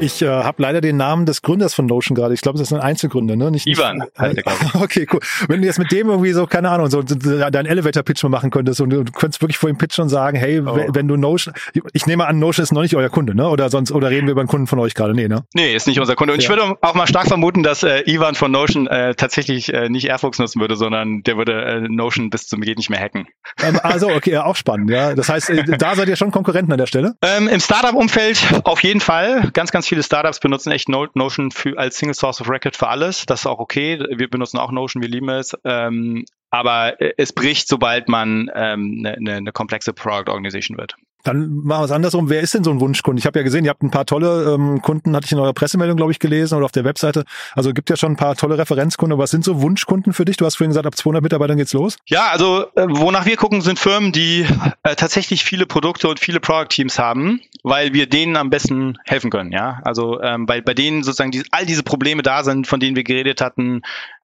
[0.02, 2.34] Ich äh, habe leider den Namen des Gründers von Notion gerade.
[2.34, 3.52] Ich glaube, das ist ein Einzelgründer, ne?
[3.52, 4.44] Nicht, Ivan nicht, heißt der,
[4.82, 5.20] Okay, cool.
[5.48, 8.82] Wenn du jetzt mit dem irgendwie so, keine Ahnung, so deinen Elevator-Pitch mal machen könntest
[8.82, 10.88] und du, könntest wirklich vor ihm pitchen und sagen, hey, oh.
[10.90, 11.54] wenn du Notion,
[11.94, 13.48] ich nehme an, Notion ist noch nicht euer Kunde, ne?
[13.48, 15.14] Oder sonst, oder reden wir über einen Kunden von euch gerade?
[15.14, 15.44] Nee, ne?
[15.54, 16.34] Nee, ist nicht unser Kunde.
[16.34, 16.44] Und ja.
[16.44, 20.08] ich würde auch mal stark vermuten, dass äh, Ivan von Notion äh, tatsächlich äh, nicht
[20.08, 23.28] Airfox nutzen würde, sondern der würde äh, Notion bis zum geht nicht mehr hacken.
[23.62, 25.14] Ähm, also, okay, auch spannend, ja.
[25.14, 27.16] Das heißt, äh, da seid ihr schon Konkurrenten an der Stelle?
[27.22, 29.50] Ähm, Im Startup-Umfeld auf jeden Fall.
[29.54, 33.26] Ganz, ganz viele Startups benutzen echt Notion für, als Single Source of Record für alles.
[33.26, 34.00] Das ist auch okay.
[34.16, 35.54] Wir benutzen auch Notion, wir lieben es.
[35.66, 40.96] Ähm, aber es bricht, sobald man ähm, eine, eine komplexe Product Organization wird.
[41.24, 42.30] Dann machen wir es andersrum.
[42.30, 43.20] Wer ist denn so ein Wunschkunde?
[43.20, 45.54] Ich habe ja gesehen, ihr habt ein paar tolle ähm, Kunden, hatte ich in eurer
[45.54, 47.26] Pressemeldung, glaube ich, gelesen oder auf der Webseite.
[47.56, 49.14] Also gibt ja schon ein paar tolle Referenzkunden.
[49.14, 50.38] Aber was sind so Wunschkunden für dich?
[50.38, 51.98] Du hast vorhin gesagt, ab 200 Mitarbeitern geht's los.
[52.06, 54.46] Ja, also äh, wonach wir gucken, sind Firmen, die
[54.84, 59.30] äh, tatsächlich viele Produkte und viele Product Teams haben, weil wir denen am besten helfen
[59.30, 59.52] können.
[59.52, 62.96] Ja, also ähm, bei, bei denen sozusagen die, all diese Probleme da sind, von denen
[62.96, 63.82] wir geredet hatten,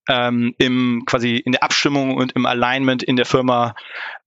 [0.08, 3.76] ähm, im quasi in der Abstimmung und im Alignment in der Firma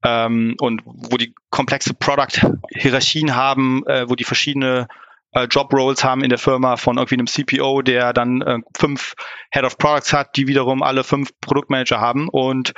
[0.02, 4.88] ähm, und wo die komplexe Product-Hierarchien haben, äh, wo die verschiedene
[5.32, 9.14] äh, Job-Roles haben in der Firma von irgendwie einem CPO, der dann äh, fünf
[9.50, 12.28] Head of Products hat, die wiederum alle fünf Produktmanager haben.
[12.28, 12.72] Und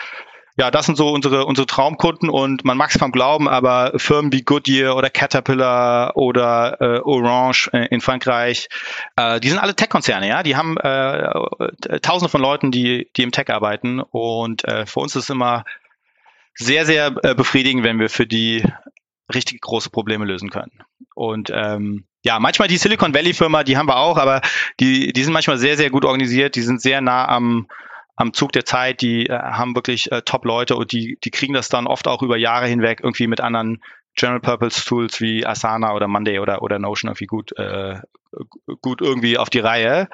[0.56, 4.32] ja, das sind so unsere, unsere Traumkunden und man mag es kaum glauben, aber Firmen
[4.32, 8.68] wie Goodyear oder Caterpillar oder äh, Orange äh, in Frankreich,
[9.16, 10.42] äh, die sind alle Tech-Konzerne, ja.
[10.42, 15.16] Die haben äh, tausende von Leuten, die, die im Tech arbeiten und äh, für uns
[15.16, 15.64] ist es immer
[16.54, 18.64] sehr, sehr äh, befriedigend, wenn wir für die
[19.32, 20.82] richtig große Probleme lösen können.
[21.14, 24.42] Und ähm, ja, manchmal die Silicon Valley Firma, die haben wir auch, aber
[24.80, 27.68] die, die sind manchmal sehr, sehr gut organisiert, die sind sehr nah am,
[28.22, 31.68] am Zug der Zeit, die äh, haben wirklich äh, Top-Leute und die, die kriegen das
[31.68, 33.82] dann oft auch über Jahre hinweg irgendwie mit anderen
[34.14, 37.96] General Purpose Tools wie Asana oder Monday oder, oder Notion irgendwie gut, äh,
[38.80, 40.08] gut irgendwie auf die Reihe.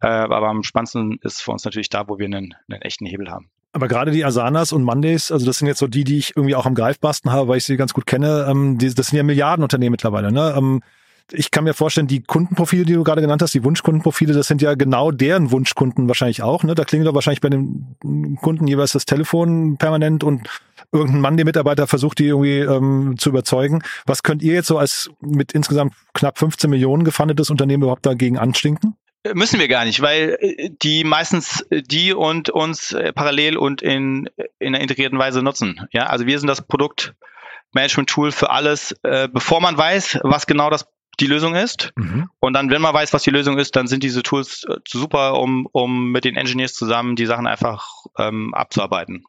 [0.00, 3.30] Äh, aber am spannendsten ist für uns natürlich da, wo wir einen, einen echten Hebel
[3.30, 3.48] haben.
[3.74, 6.54] Aber gerade die Asanas und Mondays, also das sind jetzt so die, die ich irgendwie
[6.54, 9.22] auch am Greifbarsten habe, weil ich sie ganz gut kenne, ähm, die, das sind ja
[9.22, 10.32] Milliardenunternehmen mittlerweile.
[10.32, 10.54] Ne?
[10.56, 10.82] Ähm,
[11.30, 14.62] ich kann mir vorstellen, die Kundenprofile, die du gerade genannt hast, die Wunschkundenprofile, das sind
[14.62, 16.64] ja genau deren Wunschkunden wahrscheinlich auch.
[16.64, 16.74] Ne?
[16.74, 17.96] Da klingelt doch wahrscheinlich bei den
[18.40, 20.48] Kunden jeweils das Telefon permanent und
[20.92, 23.82] irgendein Mann, der Mitarbeiter versucht, die irgendwie ähm, zu überzeugen.
[24.06, 28.38] Was könnt ihr jetzt so als mit insgesamt knapp 15 Millionen gefundetes Unternehmen überhaupt dagegen
[28.38, 28.96] anstinken?
[29.34, 33.80] Müssen wir gar nicht, weil äh, die meistens äh, die und uns äh, parallel und
[33.80, 35.86] in, in einer integrierten Weise nutzen.
[35.92, 40.88] Ja, also wir sind das Produktmanagement-Tool für alles, äh, bevor man weiß, was genau das
[41.20, 41.92] die Lösung ist.
[41.96, 42.28] Mhm.
[42.40, 45.38] Und dann, wenn man weiß, was die Lösung ist, dann sind diese Tools äh, super,
[45.38, 47.86] um, um mit den Engineers zusammen die Sachen einfach
[48.18, 49.24] ähm, abzuarbeiten.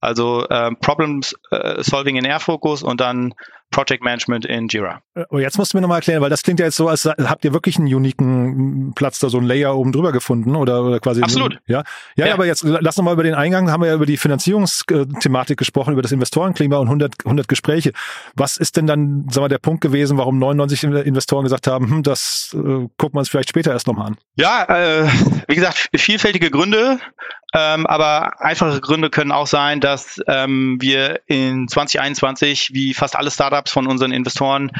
[0.00, 3.34] Also ähm, Problem äh, Solving in Airfocus und dann
[3.70, 5.02] Project Management in Jira.
[5.14, 7.04] Äh, aber jetzt musst du mir nochmal erklären, weil das klingt ja jetzt so, als
[7.04, 11.00] habt ihr wirklich einen uniken Platz da, so ein Layer oben drüber gefunden oder, oder
[11.00, 11.22] quasi.
[11.22, 11.54] Absolut.
[11.54, 11.82] So, ja?
[12.16, 12.26] ja?
[12.26, 15.92] Ja, aber jetzt lass nochmal über den Eingang, haben wir ja über die Finanzierungsthematik gesprochen,
[15.92, 17.92] über das Investorenklima und 100, 100 Gespräche.
[18.34, 22.02] Was ist denn dann, sag mal, der Punkt gewesen, warum 99 Investoren gesagt haben, hm,
[22.02, 24.16] das äh, gucken wir uns vielleicht später erst nochmal an?
[24.36, 25.08] Ja, äh,
[25.48, 26.98] wie gesagt, vielfältige Gründe.
[27.54, 33.30] Ähm, aber einfache Gründe können auch sein, dass ähm, wir in 2021, wie fast alle
[33.30, 34.70] Startups von unseren Investoren,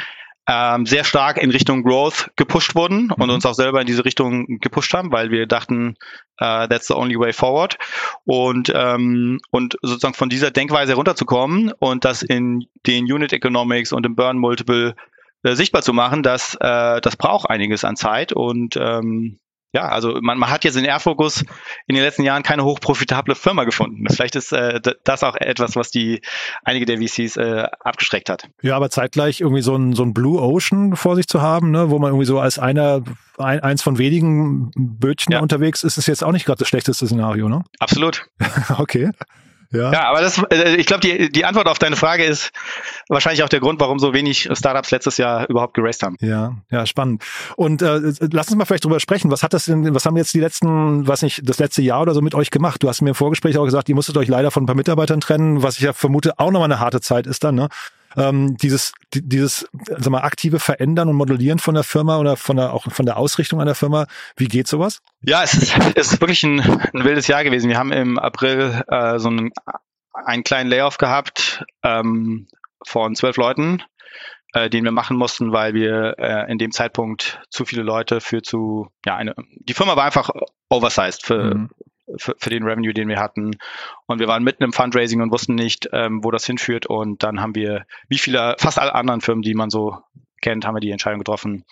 [0.49, 3.35] ähm, sehr stark in Richtung Growth gepusht wurden und mhm.
[3.35, 5.97] uns auch selber in diese Richtung gepusht haben, weil wir dachten,
[6.41, 7.77] uh, that's the only way forward.
[8.25, 14.07] Und, ähm, und sozusagen von dieser Denkweise herunterzukommen und das in den Unit Economics und
[14.07, 14.95] im Burn Multiple
[15.43, 19.39] äh, sichtbar zu machen, das, äh, das braucht einiges an Zeit und ähm,
[19.73, 21.45] ja, also man, man hat jetzt in Airfocus
[21.87, 24.07] in den letzten Jahren keine hochprofitable Firma gefunden.
[24.09, 26.23] Vielleicht ist äh, das auch etwas, was die
[26.65, 28.49] einige der VCs äh, abgeschreckt hat.
[28.63, 31.91] Ja, aber zeitgleich irgendwie so ein, so ein Blue Ocean vor sich zu haben, ne,
[31.91, 33.03] wo man irgendwie so als einer
[33.39, 35.41] ein, eins von wenigen Bötchen ja.
[35.41, 37.63] unterwegs ist, ist jetzt auch nicht gerade das schlechteste Szenario, ne?
[37.79, 38.27] Absolut.
[38.79, 39.11] okay.
[39.73, 42.51] Ja, ja aber das, äh, ich glaube, die, die Antwort auf deine Frage ist
[43.09, 46.17] wahrscheinlich auch der Grund, warum so wenig Startups letztes Jahr überhaupt geraced haben.
[46.21, 47.23] Ja, ja, spannend.
[47.57, 48.01] Und äh,
[48.33, 49.31] lass uns mal vielleicht drüber sprechen.
[49.31, 52.15] Was hat das denn, was haben jetzt die letzten, was nicht, das letzte Jahr oder
[52.15, 52.83] so mit euch gemacht?
[52.83, 55.21] Du hast mir im Vorgespräch auch gesagt, ihr musstet euch leider von ein paar Mitarbeitern
[55.21, 57.69] trennen, was ich ja vermute auch nochmal eine harte Zeit ist dann, ne?
[58.17, 62.73] Ähm, dieses, dieses sag mal, aktive Verändern und Modellieren von der Firma oder von der,
[62.73, 65.03] auch von der Ausrichtung einer Firma, wie geht sowas?
[65.23, 67.69] Ja, es ist, es ist wirklich ein, ein wildes Jahr gewesen.
[67.69, 69.51] Wir haben im April äh, so einen,
[70.13, 72.49] einen kleinen Layoff gehabt ähm,
[72.85, 73.83] von zwölf Leuten
[74.53, 78.43] äh, den wir machen mussten, weil wir äh, in dem Zeitpunkt zu viele Leute für
[78.43, 80.31] zu, ja, eine, die Firma war einfach
[80.71, 81.71] oversized für, mhm
[82.17, 83.53] für, für den Revenue, den wir hatten.
[84.07, 86.87] Und wir waren mitten im Fundraising und wussten nicht, ähm, wo das hinführt.
[86.87, 89.99] Und dann haben wir, wie viele, fast alle anderen Firmen, die man so
[90.41, 91.65] kennt, haben wir die Entscheidung getroffen,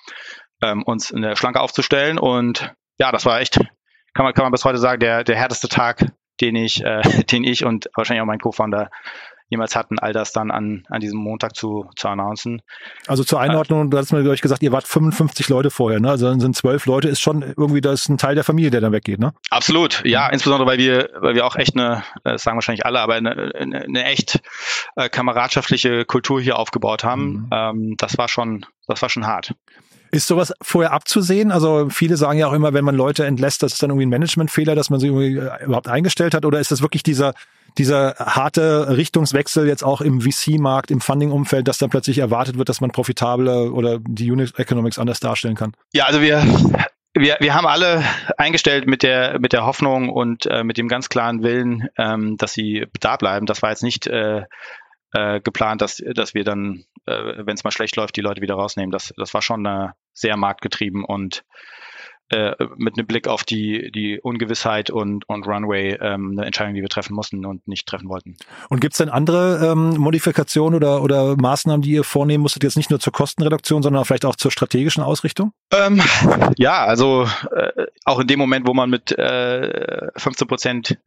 [0.62, 2.18] ähm, uns in der Schlanke aufzustellen.
[2.18, 3.58] Und ja, das war echt,
[4.14, 7.44] kann man, kann man bis heute sagen, der, der härteste Tag, den ich, äh, den
[7.44, 8.90] ich und wahrscheinlich auch mein Co-Founder
[9.48, 12.62] jemals hatten, all das dann an, an diesem Montag zu, zu announcen.
[13.06, 16.10] Also zur Einordnung, du hast mir, ich, gesagt, ihr wart 55 Leute vorher, ne?
[16.10, 18.92] Also dann sind zwölf Leute, ist schon irgendwie das ein Teil der Familie, der dann
[18.92, 19.32] weggeht, ne?
[19.50, 23.14] Absolut, ja, insbesondere weil wir, weil wir auch echt eine, das sagen wahrscheinlich alle, aber
[23.14, 24.40] eine, eine, eine echt
[24.96, 27.32] äh, kameradschaftliche Kultur hier aufgebaut haben.
[27.32, 27.48] Mhm.
[27.52, 29.54] Ähm, das war schon, das war schon hart.
[30.10, 31.50] Ist sowas vorher abzusehen?
[31.50, 34.10] Also viele sagen ja auch immer, wenn man Leute entlässt, das ist dann irgendwie ein
[34.10, 37.34] Managementfehler, dass man sie irgendwie äh, überhaupt eingestellt hat, oder ist das wirklich dieser
[37.78, 42.80] dieser harte Richtungswechsel jetzt auch im VC-Markt, im Funding-Umfeld, dass dann plötzlich erwartet wird, dass
[42.80, 45.72] man profitabler oder die Unit Economics anders darstellen kann?
[45.92, 46.42] Ja, also wir
[47.14, 48.04] wir, wir haben alle
[48.36, 52.52] eingestellt mit der, mit der Hoffnung und äh, mit dem ganz klaren Willen, ähm, dass
[52.52, 53.46] sie da bleiben.
[53.46, 54.42] Das war jetzt nicht äh,
[55.12, 58.54] äh, geplant, dass, dass wir dann, äh, wenn es mal schlecht läuft, die Leute wieder
[58.54, 58.90] rausnehmen.
[58.90, 61.44] Das, das war schon äh, sehr marktgetrieben und
[62.30, 66.80] äh, mit einem Blick auf die, die Ungewissheit und, und Runway ähm, eine Entscheidung, die
[66.80, 68.36] wir treffen mussten und nicht treffen wollten.
[68.70, 72.78] Und gibt es denn andere ähm, Modifikationen oder, oder Maßnahmen, die ihr vornehmen musstet, jetzt
[72.78, 75.52] nicht nur zur Kostenreduktion, sondern vielleicht auch zur strategischen Ausrichtung?
[75.70, 76.00] Ähm,
[76.56, 80.98] ja, also äh, auch in dem Moment, wo man mit äh, 15 Prozent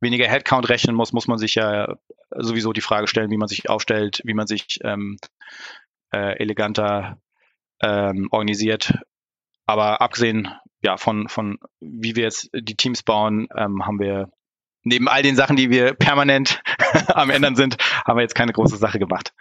[0.00, 1.96] weniger Headcount rechnen muss, muss man sich ja
[2.30, 5.18] sowieso die Frage stellen, wie man sich aufstellt, wie man sich ähm,
[6.12, 7.18] äh, eleganter
[7.82, 8.94] ähm, organisiert
[9.70, 10.48] aber abgesehen
[10.82, 14.28] ja, von, von wie wir jetzt die Teams bauen, ähm, haben wir
[14.82, 16.62] neben all den Sachen, die wir permanent
[17.08, 19.32] am Ändern sind, haben wir jetzt keine große Sache gemacht.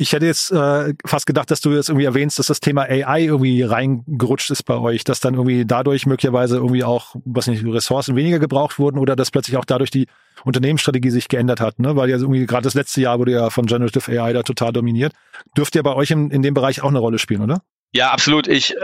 [0.00, 3.24] Ich hätte jetzt äh, fast gedacht, dass du jetzt irgendwie erwähnst, dass das Thema AI
[3.24, 8.14] irgendwie reingerutscht ist bei euch, dass dann irgendwie dadurch möglicherweise irgendwie auch, was nicht, Ressourcen
[8.14, 10.06] weniger gebraucht wurden oder dass plötzlich auch dadurch die
[10.44, 11.96] Unternehmensstrategie sich geändert hat, ne?
[11.96, 15.14] Weil ja irgendwie gerade das letzte Jahr wurde ja von Generative AI da total dominiert.
[15.56, 17.62] Dürfte ja bei euch in, in dem Bereich auch eine Rolle spielen, oder?
[17.92, 18.46] Ja, absolut.
[18.46, 18.76] Ich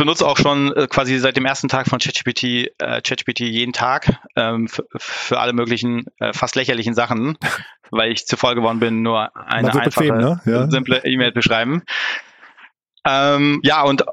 [0.00, 2.42] benutze auch schon äh, quasi seit dem ersten Tag von ChatGPT
[2.78, 7.36] äh, ChatGPT jeden Tag ähm, für alle möglichen äh, fast lächerlichen Sachen,
[7.90, 10.40] weil ich zu voll geworden bin, nur eine einfache, bequem, ne?
[10.46, 10.70] ja.
[10.70, 11.82] simple E-Mail zu schreiben.
[13.06, 14.04] Ähm, ja, und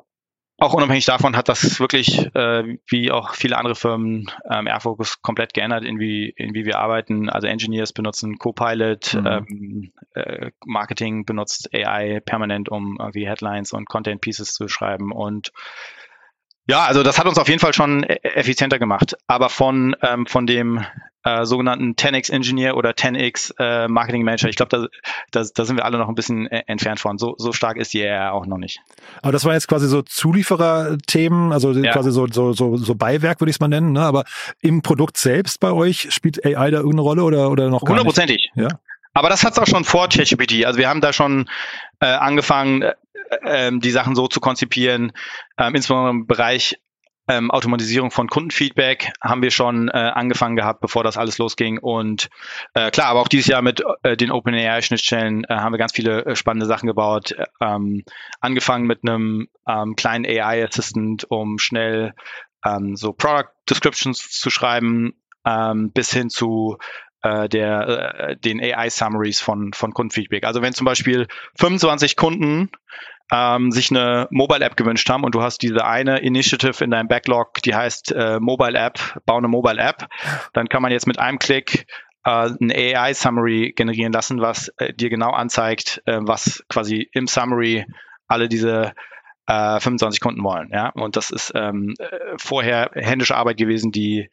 [0.59, 5.53] auch unabhängig davon hat das wirklich, äh, wie auch viele andere Firmen, ähm, Airfocus komplett
[5.53, 7.29] geändert, in wie, in wie wir arbeiten.
[7.29, 9.27] Also Engineers benutzen Copilot, mhm.
[9.27, 15.51] ähm, äh, Marketing benutzt AI permanent, um irgendwie Headlines und Content Pieces zu schreiben und
[16.67, 19.15] ja, also das hat uns auf jeden Fall schon e-, effizienter gemacht.
[19.27, 20.83] Aber von, ähm, von dem
[21.23, 24.87] äh, sogenannten 10x Engineer oder 10x äh, Marketing Manager, ich glaube, da,
[25.31, 27.17] da, da sind wir alle noch ein bisschen äh, entfernt von.
[27.17, 28.79] So, so stark ist die AI auch noch nicht.
[29.21, 31.91] Aber das war jetzt quasi so Zuliefererthemen, also ja.
[31.91, 33.93] quasi so, so, so, so Beiwerk, würde ich es mal nennen.
[33.93, 34.01] Ne?
[34.01, 34.25] Aber
[34.61, 38.51] im Produkt selbst bei euch spielt AI da irgendeine Rolle oder, oder noch gar Hundertprozentig.
[38.55, 38.67] Ja.
[39.17, 40.65] Aber das hat es auch schon vor ChatGPT.
[40.65, 41.49] Also wir haben da schon
[41.99, 42.93] äh, angefangen, äh,
[43.43, 45.11] ähm, die Sachen so zu konzipieren,
[45.57, 46.77] ähm, insbesondere im Bereich
[47.27, 51.77] ähm, Automatisierung von Kundenfeedback haben wir schon äh, angefangen gehabt, bevor das alles losging.
[51.77, 52.29] Und
[52.73, 56.25] äh, klar, aber auch dieses Jahr mit äh, den OpenAI-Schnittstellen äh, haben wir ganz viele
[56.25, 57.35] äh, spannende Sachen gebaut.
[57.59, 58.03] Ähm,
[58.39, 62.13] angefangen mit einem ähm, kleinen AI-Assistant, um schnell
[62.65, 65.13] ähm, so Product Descriptions zu schreiben,
[65.45, 66.77] ähm, bis hin zu
[67.23, 70.45] äh, der, äh, den AI-Summaries von, von Kundenfeedback.
[70.45, 72.69] Also wenn zum Beispiel 25 Kunden
[73.31, 77.61] ähm, sich eine Mobile-App gewünscht haben und du hast diese eine Initiative in deinem Backlog,
[77.63, 80.07] die heißt äh, Mobile-App, bau eine Mobile-App,
[80.53, 81.87] dann kann man jetzt mit einem Klick
[82.23, 87.85] äh, ein AI-Summary generieren lassen, was äh, dir genau anzeigt, äh, was quasi im Summary
[88.27, 88.93] alle diese
[89.47, 90.69] äh, 25 Kunden wollen.
[90.71, 90.89] Ja?
[90.89, 94.29] Und das ist ähm, äh, vorher händische Arbeit gewesen, die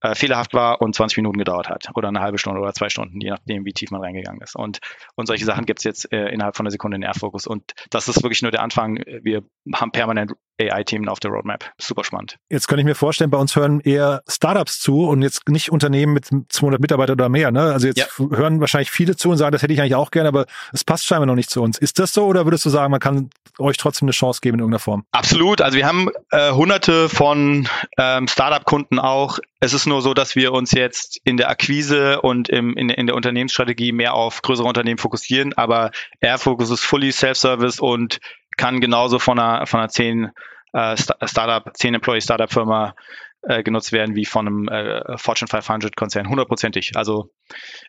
[0.00, 3.20] äh, fehlerhaft war und 20 Minuten gedauert hat oder eine halbe Stunde oder zwei Stunden,
[3.20, 4.56] je nachdem, wie tief man reingegangen ist.
[4.56, 4.78] Und,
[5.16, 7.46] und solche Sachen gibt's jetzt äh, innerhalb von einer Sekunde in Airfocus.
[7.46, 8.96] Und das ist wirklich nur der Anfang.
[9.22, 9.42] Wir
[9.74, 11.72] haben permanent AI-Themen auf der Roadmap.
[11.78, 12.36] Super spannend.
[12.48, 16.12] Jetzt kann ich mir vorstellen, bei uns hören eher Startups zu und jetzt nicht Unternehmen
[16.12, 17.50] mit 200 Mitarbeitern oder mehr.
[17.50, 17.72] Ne?
[17.72, 18.06] Also jetzt ja.
[18.18, 21.06] hören wahrscheinlich viele zu und sagen, das hätte ich eigentlich auch gerne, aber es passt
[21.06, 21.78] scheinbar noch nicht zu uns.
[21.78, 24.60] Ist das so oder würdest du sagen, man kann euch trotzdem eine Chance geben in
[24.60, 25.04] irgendeiner Form?
[25.12, 25.60] Absolut.
[25.60, 27.68] Also wir haben äh, hunderte von
[27.98, 29.38] ähm, Startup-Kunden auch.
[29.60, 33.06] Es ist nur so, dass wir uns jetzt in der Akquise und im, in, in
[33.06, 35.90] der Unternehmensstrategie mehr auf größere Unternehmen fokussieren, aber
[36.20, 38.20] Airfocus ist fully self-service und
[38.56, 40.30] kann genauso von einer, von einer 10
[40.72, 42.94] äh, Startup, 10 Employee Startup Firma
[43.42, 46.92] äh, genutzt werden wie von einem äh, Fortune 500 Konzern, hundertprozentig.
[46.96, 47.30] Also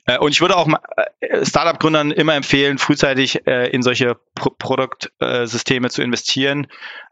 [0.05, 0.67] äh, und ich würde auch
[1.19, 6.67] äh, Startup-Gründern immer empfehlen, frühzeitig äh, in solche Pro Produktsysteme zu investieren,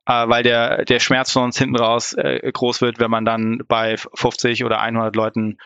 [0.05, 3.63] äh, weil der der Schmerz von uns hinten raus äh, groß wird, wenn man dann
[3.67, 5.57] bei 50 oder 100 Leuten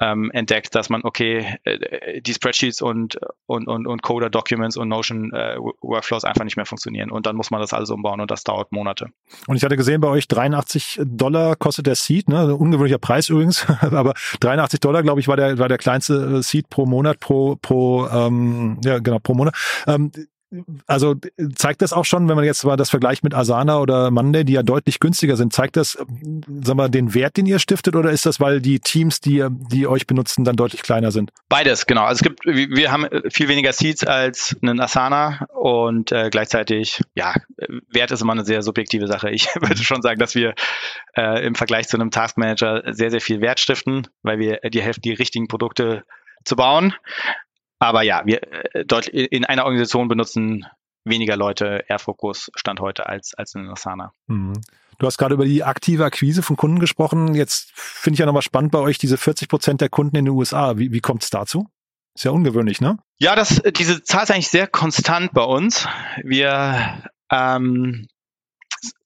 [0.00, 6.24] ähm, entdeckt, dass man, okay, äh, die Spreadsheets und, und, und, und Coder-Documents und Notion-Workflows
[6.24, 7.10] äh, einfach nicht mehr funktionieren.
[7.10, 9.08] Und dann muss man das alles umbauen und das dauert Monate.
[9.46, 12.54] Und ich hatte gesehen, bei euch 83 Dollar kostet der Seed, ne?
[12.54, 16.86] Ungewöhnlicher Preis übrigens, aber 83 Dollar, glaube ich, war der, war der kleinste Seed pro
[16.86, 19.54] Monat, pro, pro, ähm, ja, genau, pro Monat.
[19.86, 20.12] Ähm,
[20.86, 21.14] also
[21.54, 24.54] zeigt das auch schon, wenn man jetzt mal das vergleicht mit Asana oder Monday, die
[24.54, 28.26] ja deutlich günstiger sind, zeigt das, sagen wir, den Wert, den ihr stiftet, oder ist
[28.26, 31.30] das, weil die Teams, die, die euch benutzen, dann deutlich kleiner sind?
[31.48, 32.04] Beides, genau.
[32.04, 37.34] Also es gibt, wir haben viel weniger Seats als einen Asana und äh, gleichzeitig, ja,
[37.90, 39.30] Wert ist immer eine sehr subjektive Sache.
[39.30, 40.54] Ich würde schon sagen, dass wir
[41.16, 45.02] äh, im Vergleich zu einem Taskmanager sehr, sehr viel Wert stiften, weil wir die Hälfte
[45.02, 46.04] die richtigen Produkte
[46.44, 46.94] zu bauen.
[47.78, 48.42] Aber ja, wir
[48.74, 50.66] äh, dort in einer Organisation benutzen
[51.04, 54.12] weniger Leute Airfocus Stand heute als, als in Asana.
[54.26, 54.54] Mhm.
[54.98, 57.34] Du hast gerade über die aktive Akquise von Kunden gesprochen.
[57.34, 60.34] Jetzt finde ich ja nochmal spannend bei euch diese 40 Prozent der Kunden in den
[60.34, 60.76] USA.
[60.76, 61.68] Wie, wie kommt es dazu?
[62.14, 62.98] Ist ja ungewöhnlich, ne?
[63.18, 65.86] Ja, das, diese Zahl ist eigentlich sehr konstant bei uns.
[66.24, 68.08] Wir ähm,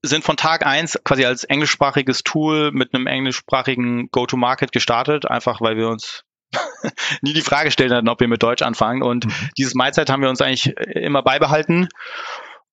[0.01, 5.77] sind von Tag eins quasi als englischsprachiges Tool mit einem englischsprachigen Go-to-Market gestartet, einfach weil
[5.77, 6.25] wir uns
[7.23, 9.03] nie die Frage stellen hatten, ob wir mit Deutsch anfangen.
[9.03, 9.33] Und mhm.
[9.59, 11.89] dieses Mindset haben wir uns eigentlich immer beibehalten.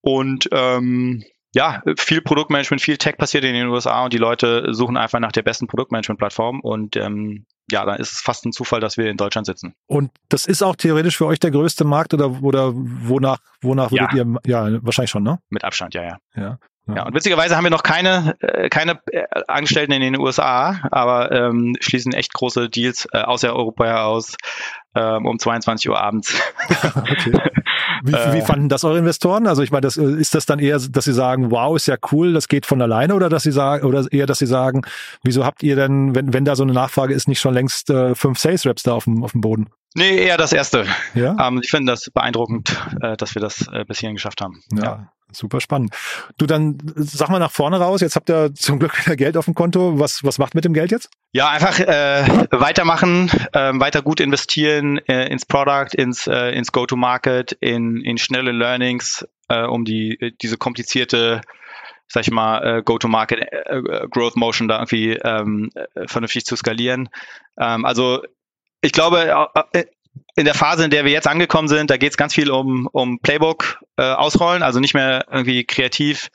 [0.02, 4.98] Und ähm, ja, viel Produktmanagement, viel Tech passiert in den USA und die Leute suchen
[4.98, 8.98] einfach nach der besten Produktmanagement-Plattform und ähm, ja, dann ist es fast ein Zufall, dass
[8.98, 9.74] wir in Deutschland sitzen.
[9.88, 14.14] Und das ist auch theoretisch für euch der größte Markt oder, oder wonach, wonach würdet
[14.14, 14.26] ja.
[14.26, 15.40] ihr, ja, wahrscheinlich schon, ne?
[15.50, 16.18] Mit Abstand, ja, ja.
[16.36, 16.58] Ja.
[16.96, 21.32] Ja, und witzigerweise haben wir noch keine, äh, keine äh, Angestellten in den USA, aber
[21.32, 24.36] ähm, schließen echt große Deals äh, aus der Europa aus
[24.96, 26.40] ähm, um 22 Uhr abends.
[26.96, 27.40] okay.
[28.04, 28.46] Wie, wie äh.
[28.46, 29.46] fanden das eure Investoren?
[29.46, 32.34] Also ich meine, das, ist das dann eher, dass sie sagen, wow, ist ja cool,
[32.34, 34.84] das geht von alleine, oder dass sie sagen, oder eher, dass sie sagen,
[35.24, 38.16] wieso habt ihr denn, wenn, wenn da so eine Nachfrage ist, nicht schon längst äh,
[38.16, 39.70] fünf Sales Reps da auf dem, auf dem Boden?
[39.96, 40.86] Nee, eher das erste.
[41.14, 41.36] Ja?
[41.48, 44.62] Ähm, ich finde das beeindruckend, äh, dass wir das äh, bis hierhin geschafft haben.
[44.72, 44.84] Ja.
[44.84, 45.12] ja.
[45.32, 45.94] Super spannend.
[46.38, 48.02] Du, dann sag mal nach vorne raus.
[48.02, 50.00] Jetzt habt ihr zum Glück wieder Geld auf dem Konto.
[50.00, 51.10] Was, was macht mit dem Geld jetzt?
[51.34, 57.54] Ja, einfach äh, weitermachen, äh, weiter gut investieren äh, ins Product, ins, äh, ins Go-to-Market,
[57.60, 61.42] in, in schnelle Learnings, äh, um die, diese komplizierte
[62.12, 65.70] sag ich mal, äh, Go-to-Market äh, Growth Motion da irgendwie ähm,
[66.08, 67.10] vernünftig zu skalieren.
[67.60, 68.24] Ähm, also
[68.82, 69.86] ich glaube, äh,
[70.40, 72.88] in der Phase, in der wir jetzt angekommen sind, da geht es ganz viel um,
[72.94, 76.30] um Playbook äh, ausrollen, also nicht mehr irgendwie kreativ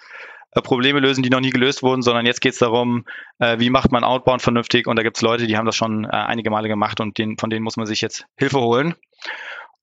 [0.53, 3.07] äh, Probleme lösen, die noch nie gelöst wurden, sondern jetzt geht es darum,
[3.39, 6.05] äh, wie macht man Outbound vernünftig und da gibt es Leute, die haben das schon
[6.05, 8.95] äh, einige Male gemacht und den, von denen muss man sich jetzt Hilfe holen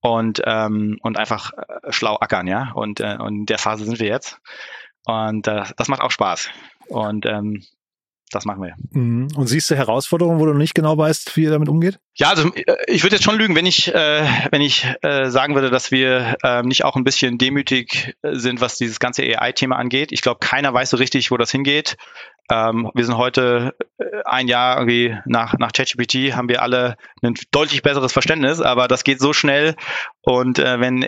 [0.02, 2.70] und, ähm, und einfach äh, schlau ackern, ja.
[2.74, 4.38] Und, äh, und in der Phase sind wir jetzt.
[5.04, 6.48] Und äh, das macht auch Spaß.
[6.86, 7.64] Und ähm,
[8.34, 8.74] das machen wir.
[8.90, 9.28] Mhm.
[9.36, 11.98] Und siehst du Herausforderungen, wo du nicht genau weißt, wie ihr damit umgeht?
[12.14, 15.54] Ja, also äh, ich würde jetzt schon lügen, wenn ich, äh, wenn ich äh, sagen
[15.54, 19.76] würde, dass wir äh, nicht auch ein bisschen demütig äh, sind, was dieses ganze AI-Thema
[19.76, 20.12] angeht.
[20.12, 21.96] Ich glaube, keiner weiß so richtig, wo das hingeht.
[22.50, 27.34] Ähm, wir sind heute äh, ein Jahr irgendwie nach, nach ChatGPT, haben wir alle ein
[27.50, 29.76] deutlich besseres Verständnis, aber das geht so schnell.
[30.22, 31.02] Und wenn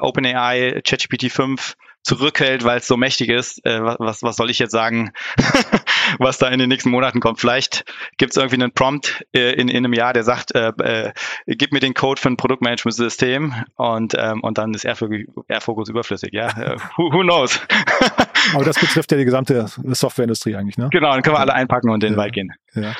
[0.00, 4.72] OpenAI ChatGPT 5 zurückhält, weil es so mächtig ist, äh, was, was soll ich jetzt
[4.72, 5.12] sagen,
[6.18, 7.40] was da in den nächsten Monaten kommt?
[7.40, 7.84] Vielleicht
[8.16, 11.12] gibt es irgendwie einen Prompt äh, in, in einem Jahr, der sagt, äh, äh,
[11.46, 16.30] gib mir den Code für ein Produktmanagement-System und, ähm, und dann ist Airfocus überflüssig.
[16.32, 17.60] Ja, äh, who, who knows?
[18.54, 20.88] Aber das betrifft ja die gesamte Softwareindustrie eigentlich, ne?
[20.90, 22.18] Genau, dann können wir alle einpacken und in den ja.
[22.18, 22.52] Wald gehen.
[22.74, 22.94] Ja.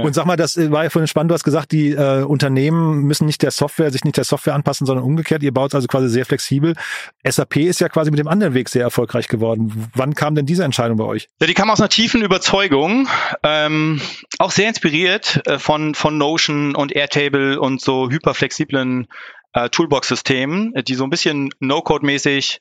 [0.00, 3.26] Und sag mal, das war ja vorhin spannend, du hast gesagt, die äh, Unternehmen müssen
[3.26, 5.42] nicht der Software, sich nicht der Software anpassen, sondern umgekehrt.
[5.42, 6.74] Ihr baut also quasi sehr flexibel.
[7.26, 9.90] SAP ist ja quasi mit dem anderen Weg sehr erfolgreich geworden.
[9.94, 11.28] Wann kam denn diese Entscheidung bei euch?
[11.40, 13.08] Ja, die kam aus einer tiefen Überzeugung,
[13.42, 14.00] ähm,
[14.38, 19.08] auch sehr inspiriert äh, von, von Notion und Airtable und so hyperflexiblen
[19.56, 22.60] äh, Toolbox-Systemen, die so ein bisschen No-Code-mäßig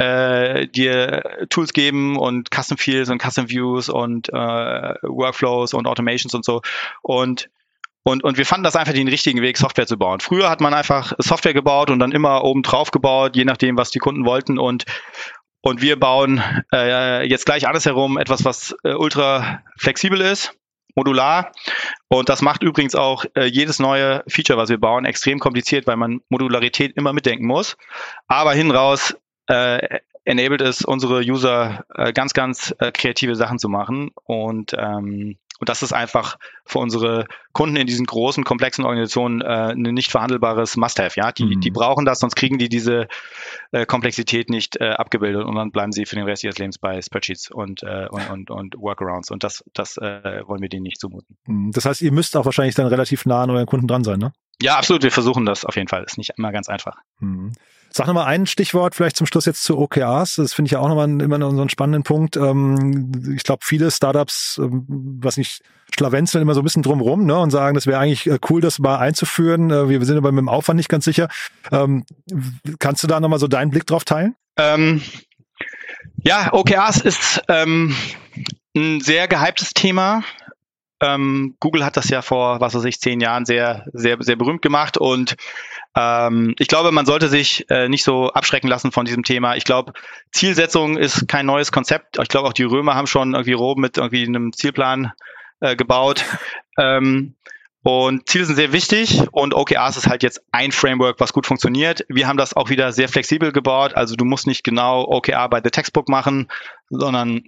[0.00, 6.34] äh, dir Tools geben und Custom Fields und Custom Views und äh, Workflows und Automations
[6.34, 6.62] und so.
[7.02, 7.50] Und
[8.02, 10.20] und, und wir fanden das einfach den richtigen Weg, Software zu bauen.
[10.20, 13.90] Früher hat man einfach Software gebaut und dann immer oben drauf gebaut, je nachdem, was
[13.90, 14.58] die Kunden wollten.
[14.58, 14.86] Und,
[15.60, 20.54] und wir bauen äh, jetzt gleich alles herum, etwas, was äh, ultra flexibel ist,
[20.94, 21.52] modular.
[22.08, 25.96] Und das macht übrigens auch äh, jedes neue Feature, was wir bauen, extrem kompliziert, weil
[25.96, 27.76] man Modularität immer mitdenken muss.
[28.28, 29.14] Aber hin raus
[29.50, 34.10] äh, enabled es unsere User äh, ganz, ganz äh, kreative Sachen zu machen.
[34.24, 39.72] Und, ähm, und das ist einfach für unsere Kunden in diesen großen, komplexen Organisationen äh,
[39.72, 41.18] ein nicht verhandelbares Must-Have.
[41.18, 41.32] Ja?
[41.32, 41.60] Die, mhm.
[41.60, 43.08] die brauchen das, sonst kriegen die diese
[43.72, 47.02] äh, Komplexität nicht äh, abgebildet und dann bleiben sie für den Rest ihres Lebens bei
[47.02, 49.30] Spreadsheets und, äh, und, und, und Workarounds.
[49.30, 51.36] Und das, das äh, wollen wir denen nicht zumuten.
[51.46, 51.72] Mhm.
[51.72, 54.32] Das heißt, ihr müsst auch wahrscheinlich dann relativ nah an euren Kunden dran sein, ne?
[54.62, 55.02] Ja, absolut.
[55.02, 56.04] Wir versuchen das auf jeden Fall.
[56.04, 56.96] Ist nicht immer ganz einfach.
[57.18, 57.52] Mhm.
[57.92, 60.36] Sag nochmal ein Stichwort vielleicht zum Schluss jetzt zu OKRs.
[60.36, 62.36] Das finde ich ja auch nochmal immer noch so einen spannenden Punkt.
[62.36, 64.86] Ähm, ich glaube, viele Startups, ähm,
[65.20, 65.62] was nicht,
[65.96, 68.78] schlawenzeln immer so ein bisschen drumrum ne, und sagen, das wäre eigentlich äh, cool, das
[68.78, 69.70] mal einzuführen.
[69.72, 71.28] Äh, wir sind aber mit dem Aufwand nicht ganz sicher.
[71.72, 72.04] Ähm,
[72.78, 74.36] kannst du da nochmal so deinen Blick drauf teilen?
[74.56, 75.02] Ähm,
[76.22, 77.96] ja, OKRs ist ähm,
[78.76, 80.22] ein sehr gehyptes Thema.
[81.60, 84.98] Google hat das ja vor, was weiß ich, zehn Jahren sehr, sehr, sehr berühmt gemacht
[84.98, 85.34] und
[85.96, 89.56] ähm, ich glaube, man sollte sich äh, nicht so abschrecken lassen von diesem Thema.
[89.56, 89.92] Ich glaube,
[90.32, 92.18] Zielsetzung ist kein neues Konzept.
[92.18, 95.12] Ich glaube, auch die Römer haben schon irgendwie Rom mit irgendwie einem Zielplan
[95.60, 96.24] äh, gebaut.
[96.78, 97.34] Ähm,
[97.82, 102.04] Und Ziele sind sehr wichtig und OKRs ist halt jetzt ein Framework, was gut funktioniert.
[102.08, 103.94] Wir haben das auch wieder sehr flexibel gebaut.
[103.94, 106.48] Also du musst nicht genau OKR bei The Textbook machen,
[106.90, 107.42] sondern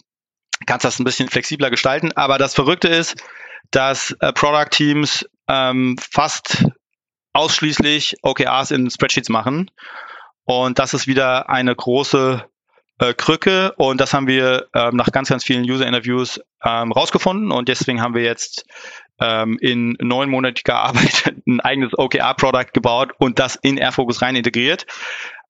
[0.66, 2.12] kannst das ein bisschen flexibler gestalten.
[2.12, 3.22] Aber das Verrückte ist,
[3.70, 6.64] dass äh, Product Teams ähm, fast
[7.33, 9.70] ausschließlich OKRs in Spreadsheets machen.
[10.45, 12.45] Und das ist wieder eine große
[12.99, 17.68] äh, Krücke und das haben wir ähm, nach ganz, ganz vielen User-Interviews ähm, rausgefunden und
[17.68, 18.64] deswegen haben wir jetzt
[19.20, 24.87] ähm, in neunmonatiger Arbeit ein eigenes OKR-Product gebaut und das in Airfocus rein integriert.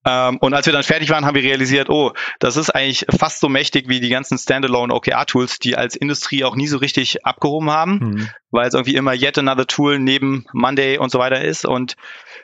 [0.05, 3.41] Ähm, und als wir dann fertig waren, haben wir realisiert, oh, das ist eigentlich fast
[3.41, 7.71] so mächtig wie die ganzen Standalone OKR-Tools, die als Industrie auch nie so richtig abgehoben
[7.71, 8.29] haben, mhm.
[8.51, 11.65] weil es irgendwie immer yet another Tool neben Monday und so weiter ist.
[11.65, 11.97] Und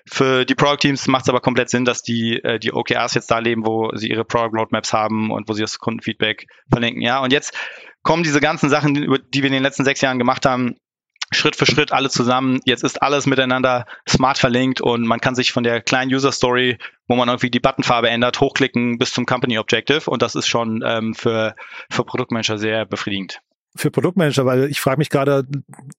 [0.06, 3.30] für die Product Teams macht es aber komplett Sinn, dass die äh, die OKRs jetzt
[3.30, 7.02] da leben, wo sie ihre Product Roadmaps haben und wo sie das Kundenfeedback verlinken.
[7.02, 7.56] Ja, und jetzt
[8.02, 10.76] kommen diese ganzen Sachen, die wir in den letzten sechs Jahren gemacht haben,
[11.30, 12.60] Schritt für Schritt alle zusammen.
[12.64, 16.78] Jetzt ist alles miteinander smart verlinkt und man kann sich von der kleinen User Story,
[17.06, 20.82] wo man irgendwie die Buttonfarbe ändert, hochklicken bis zum Company Objective und das ist schon
[20.84, 21.54] ähm, für,
[21.90, 23.40] für Produktmanager sehr befriedigend
[23.78, 25.46] für Produktmanager, weil ich frage mich gerade,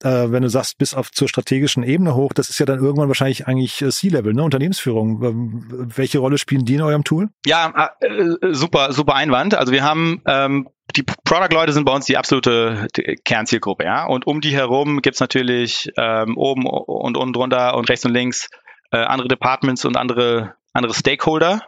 [0.04, 3.08] äh, wenn du sagst, bis auf zur strategischen Ebene hoch, das ist ja dann irgendwann
[3.08, 4.44] wahrscheinlich eigentlich äh, C-Level, ne?
[4.44, 5.24] Unternehmensführung.
[5.24, 5.64] Ähm,
[5.96, 7.30] welche Rolle spielen die in eurem Tool?
[7.46, 9.56] Ja, äh, super, super Einwand.
[9.56, 10.68] Also wir haben ähm,
[11.00, 12.88] die Product-Leute sind bei uns die absolute
[13.24, 14.06] Kernzielgruppe, ja.
[14.06, 18.50] Und um die herum gibt's natürlich ähm, oben und unten drunter und rechts und links
[18.92, 21.62] äh, andere Departments und andere andere Stakeholder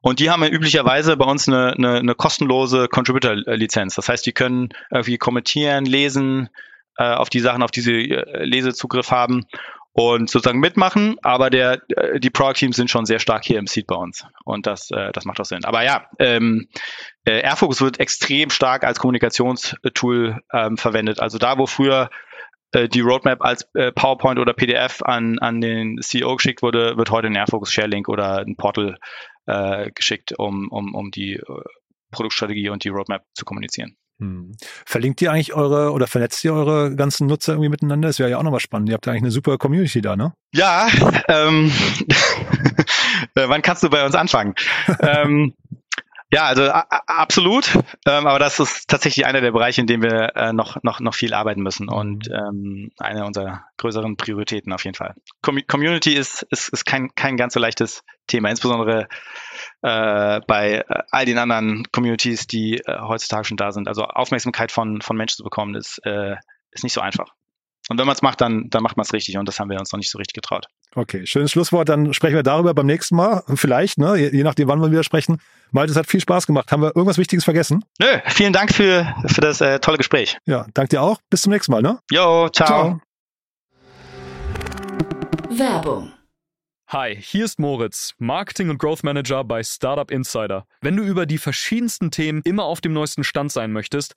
[0.00, 3.94] und die haben üblicherweise bei uns eine, eine, eine kostenlose Contributor-Lizenz.
[3.94, 6.48] Das heißt, die können irgendwie kommentieren, lesen,
[6.96, 9.46] äh, auf die Sachen, auf die sie äh, Lesezugriff haben
[9.92, 13.86] und sozusagen mitmachen, aber der, äh, die Product-Teams sind schon sehr stark hier im Seed
[13.86, 15.64] bei uns und das, äh, das macht auch Sinn.
[15.64, 16.68] Aber ja, ähm,
[17.24, 21.20] äh, Airfocus wird extrem stark als Kommunikationstool ähm, verwendet.
[21.20, 22.10] Also da, wo früher
[22.72, 27.10] äh, die Roadmap als äh, PowerPoint oder PDF an, an den CEO geschickt wurde, wird
[27.10, 28.96] heute ein Airfocus Sharelink oder ein Portal
[29.46, 31.62] äh, geschickt, um, um, um die äh,
[32.12, 33.96] Produktstrategie und die Roadmap zu kommunizieren.
[34.20, 34.52] Hm.
[34.84, 38.08] Verlinkt ihr eigentlich eure oder vernetzt ihr eure ganzen Nutzer irgendwie miteinander?
[38.08, 38.90] Das wäre ja auch nochmal spannend.
[38.90, 40.34] Ihr habt ja eigentlich eine super Community da, ne?
[40.52, 40.88] Ja,
[41.28, 41.72] ähm,
[43.34, 44.54] wann kannst du bei uns anfangen?
[45.00, 45.54] ähm,
[46.32, 47.74] ja, also absolut.
[48.06, 51.14] Ähm, aber das ist tatsächlich einer der Bereiche, in dem wir äh, noch, noch, noch
[51.14, 52.34] viel arbeiten müssen und mhm.
[52.34, 55.14] ähm, eine unserer größeren Prioritäten auf jeden Fall.
[55.42, 59.08] Com Community ist, ist, ist kein, kein ganz so leichtes Thema, insbesondere
[59.82, 63.88] äh, bei äh, all den anderen Communities, die äh, heutzutage schon da sind.
[63.88, 66.36] Also Aufmerksamkeit von, von Menschen zu bekommen, ist, äh,
[66.70, 67.34] ist nicht so einfach.
[67.90, 69.76] Und wenn man es macht, dann, dann macht man es richtig und das haben wir
[69.80, 70.66] uns noch nicht so richtig getraut.
[70.94, 71.88] Okay, schönes Schlusswort.
[71.88, 73.42] Dann sprechen wir darüber beim nächsten Mal.
[73.56, 74.16] Vielleicht, ne?
[74.16, 75.38] je, je nachdem, wann wir wieder sprechen.
[75.72, 76.70] Malte, es hat viel Spaß gemacht.
[76.70, 77.84] Haben wir irgendwas Wichtiges vergessen?
[77.98, 80.38] Nö, vielen Dank für, für das äh, tolle Gespräch.
[80.46, 81.18] Ja, danke dir auch.
[81.30, 81.82] Bis zum nächsten Mal.
[81.82, 81.98] Ne?
[82.12, 82.68] Jo, ciao.
[82.68, 83.00] ciao.
[85.50, 86.12] Werbung
[86.92, 90.66] Hi, hier ist Moritz, Marketing und Growth Manager bei Startup Insider.
[90.80, 94.16] Wenn du über die verschiedensten Themen immer auf dem neuesten Stand sein möchtest,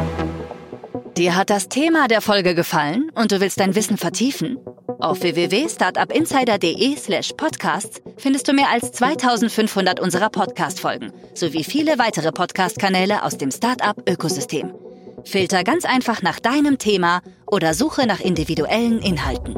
[1.17, 4.57] Dir hat das Thema der Folge gefallen und du willst dein Wissen vertiefen?
[4.99, 13.37] Auf www.startupinsider.de/slash podcasts findest du mehr als 2500 unserer Podcast-Folgen sowie viele weitere Podcast-Kanäle aus
[13.37, 14.73] dem Startup-Ökosystem.
[15.25, 19.57] Filter ganz einfach nach deinem Thema oder suche nach individuellen Inhalten.